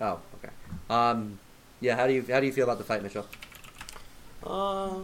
[0.02, 0.52] Oh, okay.
[0.90, 1.40] Um,
[1.80, 3.28] yeah, how do you how do you feel about the fight, Mitchell?
[4.44, 5.02] Uh,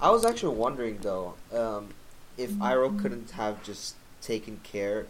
[0.00, 1.90] I was actually wondering though, um,
[2.36, 5.06] if Iroh couldn't have just taken care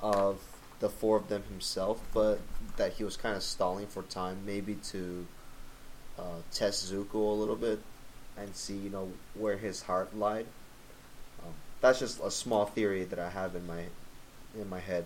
[0.00, 0.40] of
[0.80, 2.40] the four of them himself, but
[2.76, 5.26] that he was kind of stalling for time, maybe to
[6.18, 7.80] uh, test Zuko a little bit
[8.36, 10.46] and see, you know, where his heart lied.
[11.44, 13.84] Um, that's just a small theory that I have in my
[14.58, 15.04] in my head,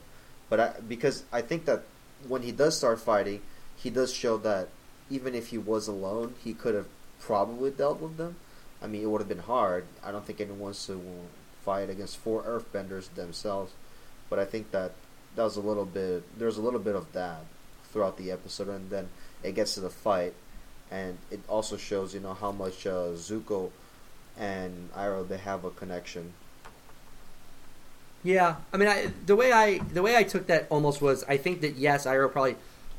[0.49, 1.83] but I, because I think that
[2.27, 3.43] when he does start fighting,
[3.77, 4.69] he does show that
[5.11, 6.89] even if he was alone, he could have
[7.21, 8.37] probably dealt with them.
[8.83, 9.87] I mean, it would have been hard.
[10.05, 11.01] I don't think anyone wants to
[11.65, 13.73] fight against four Earthbenders themselves,
[14.29, 14.93] but I think that
[15.35, 16.39] that was a little bit.
[16.39, 17.43] There's a little bit of that
[17.93, 19.09] throughout the episode, and then
[19.43, 20.35] it gets to the fight,
[20.91, 23.71] and it also shows you know how much uh, Zuko
[24.39, 26.33] and Iroh they have a connection.
[28.27, 31.37] Yeah, I mean, I, the way I the way I took that almost was I
[31.37, 32.57] think that yes, Iroh probably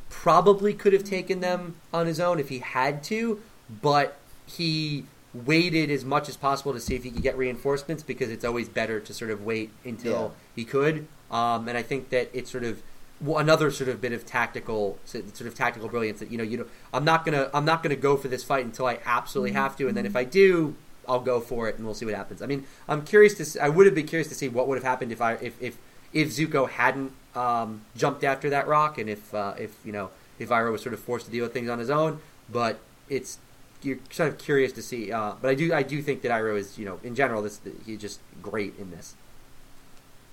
[0.09, 3.41] probably could have taken them on his own if he had to,
[3.81, 8.31] but he waited as much as possible to see if he could get reinforcements because
[8.31, 10.43] it's always better to sort of wait until yeah.
[10.55, 11.07] he could.
[11.29, 12.81] Um, and I think that it's sort of
[13.21, 16.67] another sort of bit of tactical sort of tactical brilliance that you know you know
[16.93, 19.89] I'm not gonna I'm not gonna go for this fight until I absolutely have to,
[19.89, 20.77] and then if I do,
[21.07, 22.41] I'll go for it, and we'll see what happens.
[22.41, 24.75] I mean, I'm curious to see, I would have been curious to see what would
[24.75, 25.77] have happened if I if if
[26.13, 30.49] if Zuko hadn't um, jumped after that rock, and if uh, if you know if
[30.49, 32.19] Iroh was sort of forced to deal with things on his own.
[32.49, 32.79] But
[33.09, 33.39] it's
[33.81, 35.11] you're sort of curious to see.
[35.11, 37.59] Uh, but I do I do think that Iroh is you know in general this
[37.85, 39.15] he's just great in this.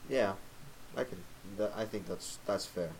[0.09, 0.35] Yeah,
[0.97, 1.19] I can.
[1.77, 2.91] I think that's that's fair.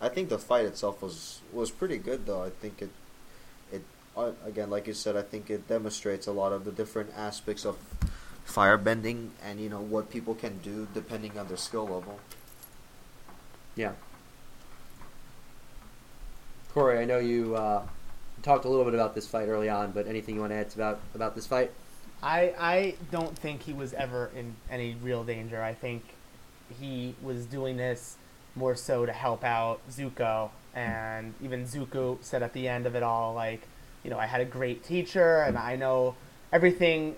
[0.00, 2.42] I think the fight itself was was pretty good though.
[2.42, 2.90] I think it it
[4.16, 5.16] uh, again like you said.
[5.16, 7.76] I think it demonstrates a lot of the different aspects of
[8.46, 12.18] firebending and you know what people can do depending on their skill level.
[13.76, 13.92] Yeah.
[16.74, 17.82] Cory, I know you uh,
[18.42, 20.72] talked a little bit about this fight early on, but anything you want to add
[20.74, 21.72] about about this fight?
[22.22, 25.62] I I don't think he was ever in any real danger.
[25.62, 26.02] I think
[26.78, 28.16] he was doing this
[28.54, 33.02] more so to help out Zuko, and even Zuko said at the end of it
[33.02, 33.62] all, like,
[34.04, 36.14] you know, I had a great teacher, and I know
[36.52, 37.16] everything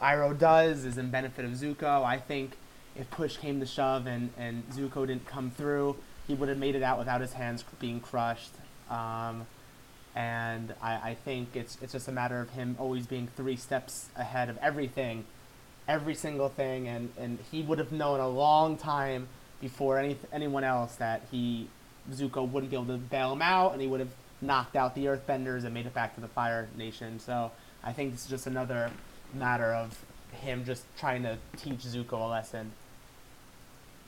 [0.00, 2.04] Iroh does is in benefit of Zuko.
[2.04, 2.56] I think
[2.96, 5.96] if push came to shove and, and Zuko didn't come through,
[6.26, 8.52] he would have made it out without his hands being crushed.
[8.90, 9.46] Um,
[10.14, 14.08] and I, I think it's it's just a matter of him always being three steps
[14.16, 15.24] ahead of everything,
[15.88, 19.28] every single thing, and, and he would have known a long time
[19.60, 21.68] before any anyone else that he
[22.12, 25.06] Zuko wouldn't be able to bail him out, and he would have knocked out the
[25.06, 27.18] Earthbenders and made it back to the Fire Nation.
[27.18, 27.50] So
[27.82, 28.90] I think this is just another
[29.32, 29.98] matter of
[30.32, 32.72] him just trying to teach Zuko a lesson.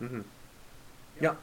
[0.00, 0.20] Mm-hmm.
[1.20, 1.36] Yep.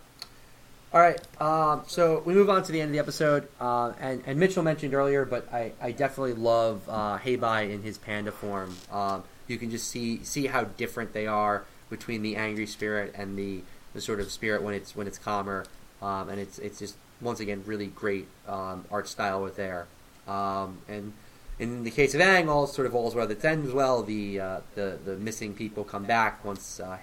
[0.94, 1.20] All right.
[1.42, 4.62] Um, so we move on to the end of the episode, uh, and and Mitchell
[4.62, 8.76] mentioned earlier, but I, I definitely love uh, Heibai in his panda form.
[8.92, 13.38] Um, you can just see see how different they are between the angry spirit and
[13.38, 13.62] the,
[13.94, 15.66] the sort of spirit when it's when it's calmer,
[16.02, 19.88] um, and it's it's just once again really great um, art style with there.
[20.28, 21.14] Um, and
[21.60, 24.04] in the case of Aang, all sort of all's well that ends well.
[24.04, 26.98] The uh, the the missing people come back once uh,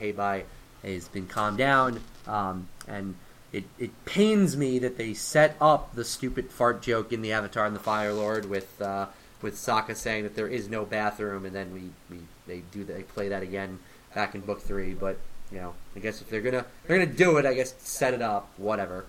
[0.83, 3.14] has been calmed down, um, and
[3.53, 7.66] it, it pains me that they set up the stupid fart joke in the Avatar
[7.66, 9.07] and the Fire Lord with uh,
[9.43, 13.03] with Sokka saying that there is no bathroom, and then we, we they do they
[13.03, 13.79] play that again
[14.14, 14.95] back in book three.
[14.95, 15.18] But
[15.51, 18.23] you know, I guess if they're gonna they're gonna do it, I guess set it
[18.23, 19.05] up, whatever.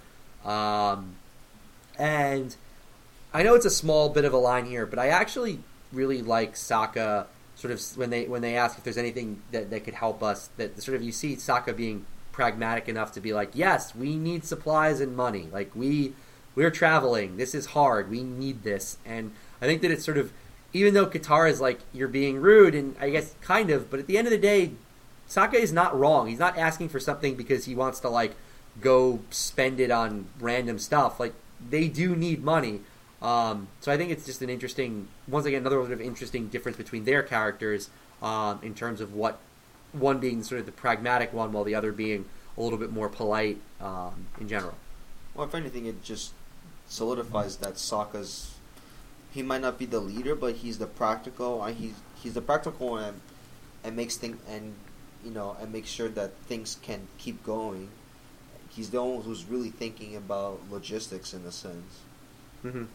[0.46, 1.16] Um,
[1.98, 2.56] and
[3.34, 5.60] I know it's a small bit of a line here, but I actually
[5.92, 9.84] really like Sokka sort of when they when they ask if there's anything that, that
[9.84, 13.52] could help us that sort of you see Sokka being pragmatic enough to be like
[13.54, 15.48] yes we need supplies and money.
[15.52, 16.14] Like we
[16.56, 17.38] we're traveling.
[17.38, 18.10] This is hard.
[18.10, 18.98] We need this.
[19.06, 19.32] And
[19.62, 20.34] I think that it's sort of
[20.74, 24.08] even though Katara is like you're being rude and I guess kind of but at
[24.08, 24.72] the end of the day
[25.30, 26.28] Sokka is not wrong.
[26.28, 28.36] He's not asking for something because he wants to like
[28.80, 31.34] go spend it on random stuff like
[31.70, 32.82] they do need money
[33.22, 36.78] um, so I think it's just an interesting, once again, another sort of interesting difference
[36.78, 37.90] between their characters
[38.22, 39.40] um, in terms of what
[39.92, 42.26] one being sort of the pragmatic one, while the other being
[42.58, 44.76] a little bit more polite um, in general.
[45.36, 46.34] Well, if anything, it just
[46.88, 48.56] solidifies that Sokka's.
[49.32, 51.62] He might not be the leader, but he's the practical.
[51.62, 53.22] uh, He's he's the practical one, and,
[53.84, 54.74] and makes things and
[55.24, 57.90] you know and makes sure that things can keep going.
[58.74, 62.00] He's the one who's really thinking about logistics in a sense.
[62.66, 62.86] Mm-hmm.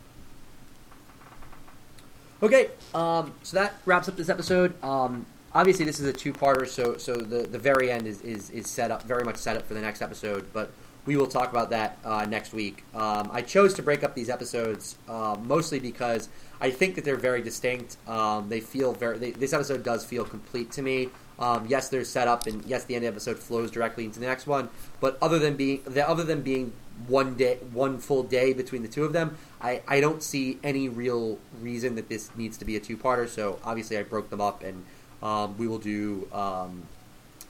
[2.42, 4.82] Okay, um, so that wraps up this episode.
[4.82, 8.68] Um, obviously, this is a two-parter, so so the, the very end is, is, is
[8.68, 10.46] set up very much set up for the next episode.
[10.52, 10.70] But
[11.04, 12.84] we will talk about that uh, next week.
[12.94, 16.28] Um, I chose to break up these episodes uh, mostly because
[16.60, 17.96] I think that they're very distinct.
[18.08, 19.18] Um, they feel very.
[19.18, 21.10] They, this episode does feel complete to me.
[21.38, 24.20] Um, yes, they're set up, and yes, the end of the episode flows directly into
[24.20, 24.70] the next one.
[25.00, 26.72] But other than being, the, other than being
[27.06, 30.88] one day, one full day between the two of them, I, I don't see any
[30.88, 33.28] real reason that this needs to be a two-parter.
[33.28, 34.84] So obviously, I broke them up, and
[35.22, 36.84] um, we will do um,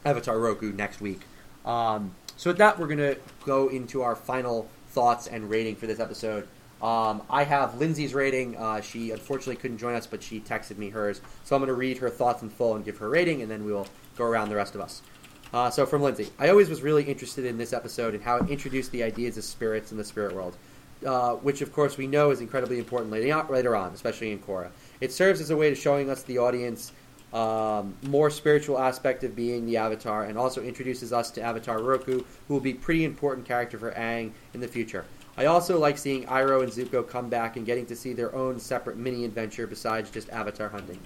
[0.05, 1.21] Avatar Roku next week.
[1.65, 6.01] Um, so with that, we're gonna go into our final thoughts and rating for this
[6.01, 6.49] episode.
[6.83, 8.57] Um, I have Lindsay's rating.
[8.57, 11.21] Uh, she unfortunately couldn't join us, but she texted me hers.
[11.45, 13.65] So I'm going to read her thoughts in full and give her rating, and then
[13.65, 15.03] we will go around the rest of us.
[15.53, 18.51] Uh, so from Lindsay, I always was really interested in this episode and how it
[18.51, 20.57] introduced the ideas of spirits in the spirit world,
[21.07, 24.71] uh, which of course we know is incredibly important later on, especially in Korra.
[25.01, 26.93] It serves as a way to showing us the audience
[27.33, 32.23] um, more spiritual aspect of being the Avatar, and also introduces us to Avatar Roku,
[32.49, 35.05] who will be pretty important character for Aang in the future.
[35.37, 38.59] I also like seeing Iroh and Zuko come back and getting to see their own
[38.59, 40.99] separate mini adventure besides just Avatar hunting.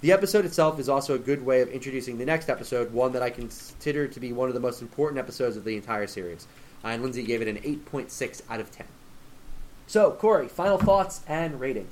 [0.00, 3.22] The episode itself is also a good way of introducing the next episode, one that
[3.22, 6.46] I consider to be one of the most important episodes of the entire series.
[6.84, 8.86] And Lindsay gave it an 8.6 out of 10.
[9.86, 11.88] So, Cory, final thoughts and rating.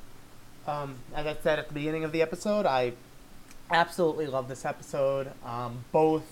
[0.67, 2.93] Um, as I said at the beginning of the episode, I
[3.71, 5.31] absolutely love this episode.
[5.45, 6.25] Um, both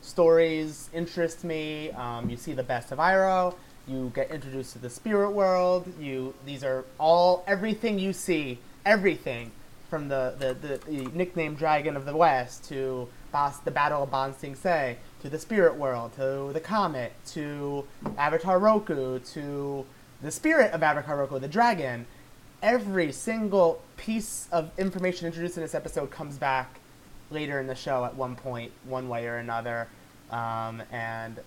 [0.00, 1.90] stories interest me.
[1.92, 3.54] Um, you see the best of Iroh.
[3.86, 5.92] You get introduced to the spirit world.
[5.98, 9.50] You these are all everything you see, everything
[9.90, 14.10] from the, the, the, the nickname Dragon of the West to Bas, the Battle of
[14.10, 17.84] Ba Sing Se to the spirit world to the comet to
[18.16, 19.84] Avatar Roku to
[20.22, 22.06] the spirit of Avatar Roku, the dragon
[22.62, 26.78] every single piece of information introduced in this episode comes back
[27.30, 29.88] later in the show at one point, one way or another.
[30.30, 31.40] Um, and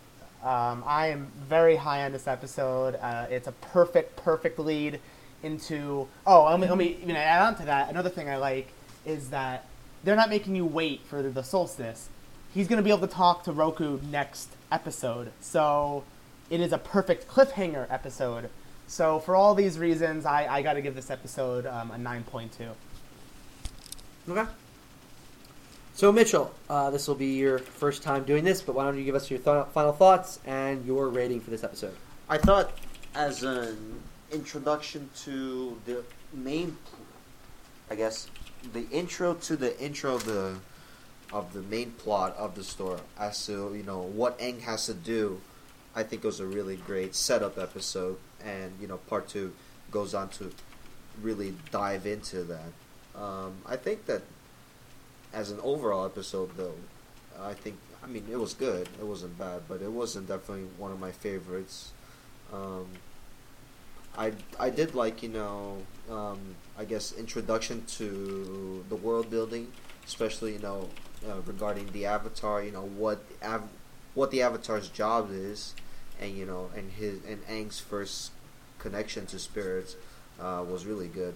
[0.45, 2.95] um, I am very high on this episode.
[3.01, 4.99] Uh, it's a perfect, perfect lead
[5.41, 6.07] into.
[6.25, 7.89] Oh, let me, let me even add on to that.
[7.89, 8.71] Another thing I like
[9.07, 9.65] is that
[10.03, 12.09] they're not making you wait for the solstice.
[12.53, 15.31] He's going to be able to talk to Roku next episode.
[15.41, 16.03] So
[16.51, 18.49] it is a perfect cliffhanger episode.
[18.85, 22.69] So for all these reasons, I, I got to give this episode um, a 9.2.
[24.29, 24.51] Okay.
[25.95, 29.05] So, Mitchell, uh, this will be your first time doing this, but why don't you
[29.05, 31.95] give us your th- final thoughts and your rating for this episode?
[32.27, 32.73] I thought
[33.15, 36.75] as an introduction to the main,
[37.89, 38.27] I guess,
[38.73, 40.57] the intro to the intro of the
[41.31, 44.93] of the main plot of the story as to you know what Aang has to
[44.93, 45.39] do.
[45.95, 49.53] I think it was a really great setup episode, and you know part two
[49.91, 50.51] goes on to
[51.21, 52.73] really dive into that.
[53.15, 54.23] Um, I think that
[55.35, 56.75] as an overall episode, though,
[57.39, 58.87] I think I mean it was good.
[58.99, 61.91] It wasn't bad, but it wasn't definitely one of my favorites.
[62.53, 62.87] Um,
[64.17, 65.77] I I did like you know
[66.09, 66.39] um,
[66.79, 69.71] I guess introduction to the world building,
[70.05, 70.89] especially you know
[71.27, 72.63] uh, regarding the avatar.
[72.63, 73.69] You know what av-
[74.13, 75.75] what the avatar's job is,
[76.21, 78.31] and you know and his and Aang's first
[78.79, 79.97] connection to spirits
[80.39, 81.35] uh, was really good.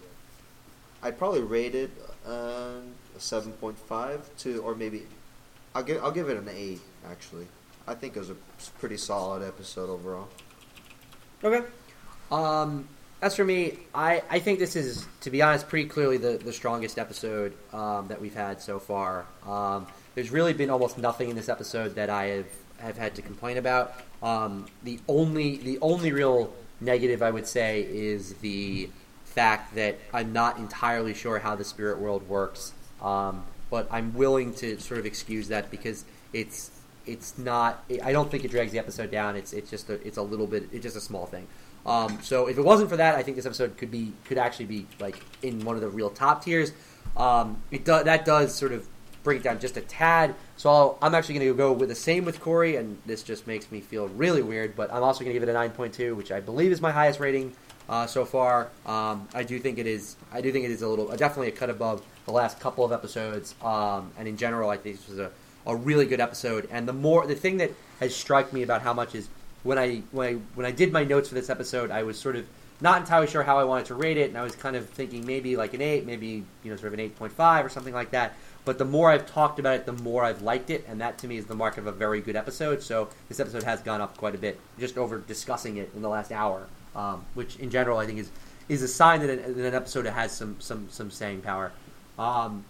[1.02, 1.92] I'd probably rate it
[2.26, 2.80] uh,
[3.20, 5.04] a seven point five to or maybe
[5.76, 7.48] I'll give I'll give it an eight actually.
[7.88, 8.36] I think it was a
[8.80, 10.30] pretty solid episode overall.
[11.44, 11.66] Okay.
[12.32, 12.88] Um,
[13.22, 16.54] as for me, I, I think this is, to be honest, pretty clearly the, the
[16.54, 19.26] strongest episode um, that we've had so far.
[19.46, 22.48] Um, there's really been almost nothing in this episode that I have,
[22.78, 23.96] have had to complain about.
[24.22, 28.90] Um, the only the only real negative I would say is the
[29.26, 32.74] fact that I'm not entirely sure how the spirit world works.
[33.02, 36.72] Um, but I'm willing to sort of excuse that because it's
[37.06, 37.84] it's not.
[38.04, 39.36] I don't think it drags the episode down.
[39.36, 40.70] It's it's just a it's a little bit.
[40.72, 41.48] It's just a small thing.
[41.86, 44.66] Um, so if it wasn't for that, I think this episode could be could actually
[44.66, 46.72] be like in one of the real top tiers.
[47.18, 48.88] Um, it do, that does sort of
[49.24, 50.36] bring it down just a tad.
[50.58, 53.48] So i am actually going to go with the same with Cory, and this just
[53.48, 54.76] makes me feel really weird.
[54.76, 57.20] But I'm also going to give it a 9.2, which I believe is my highest
[57.20, 57.54] rating
[57.88, 58.70] uh, so far.
[58.86, 60.16] Um, I do think it is.
[60.32, 62.92] I do think it is a little, definitely a cut above the last couple of
[62.92, 63.56] episodes.
[63.62, 65.32] Um, and in general, I think this was a,
[65.66, 66.68] a really good episode.
[66.72, 69.28] And the more, the thing that has struck me about how much is
[69.64, 72.36] when I when I when I did my notes for this episode, I was sort
[72.36, 72.46] of
[72.82, 75.26] not entirely sure how I wanted to rate it, and I was kind of thinking
[75.26, 77.94] maybe like an eight, maybe you know sort of an eight point five or something
[77.94, 78.34] like that.
[78.66, 81.28] But the more I've talked about it, the more I've liked it, and that to
[81.28, 82.84] me is the mark of a very good episode.
[82.84, 86.10] So this episode has gone up quite a bit just over discussing it in the
[86.10, 88.30] last hour, um, which in general I think is
[88.70, 91.72] is a sign that an, that an episode has some some some saying power.
[92.20, 92.66] Um,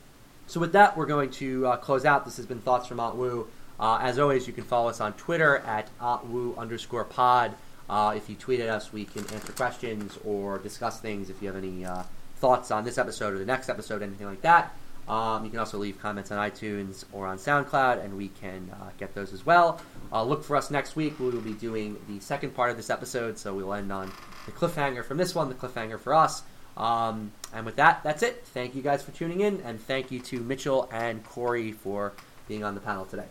[0.47, 2.23] so with that, we're going to uh, close out.
[2.23, 3.47] This has been thoughts from Wu.
[3.79, 5.89] Uh, as always, you can follow us on Twitter at
[6.25, 7.55] Wu underscore pod.
[7.89, 11.47] Uh, if you tweet at us, we can answer questions or discuss things if you
[11.47, 12.03] have any uh,
[12.37, 14.73] thoughts on this episode or the next episode, anything like that.
[15.07, 18.91] Um, you can also leave comments on iTunes or on SoundCloud, and we can uh,
[18.99, 19.81] get those as well.
[20.11, 21.19] Uh, look for us next week.
[21.19, 24.11] We will be doing the second part of this episode, so we'll end on
[24.45, 26.43] the cliffhanger from this one, the cliffhanger for us.
[26.79, 28.43] Um, and with that, that's it.
[28.45, 32.13] Thank you guys for tuning in, and thank you to Mitchell and Cory for
[32.47, 33.27] being on the panel today.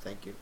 [0.00, 0.34] Thank you.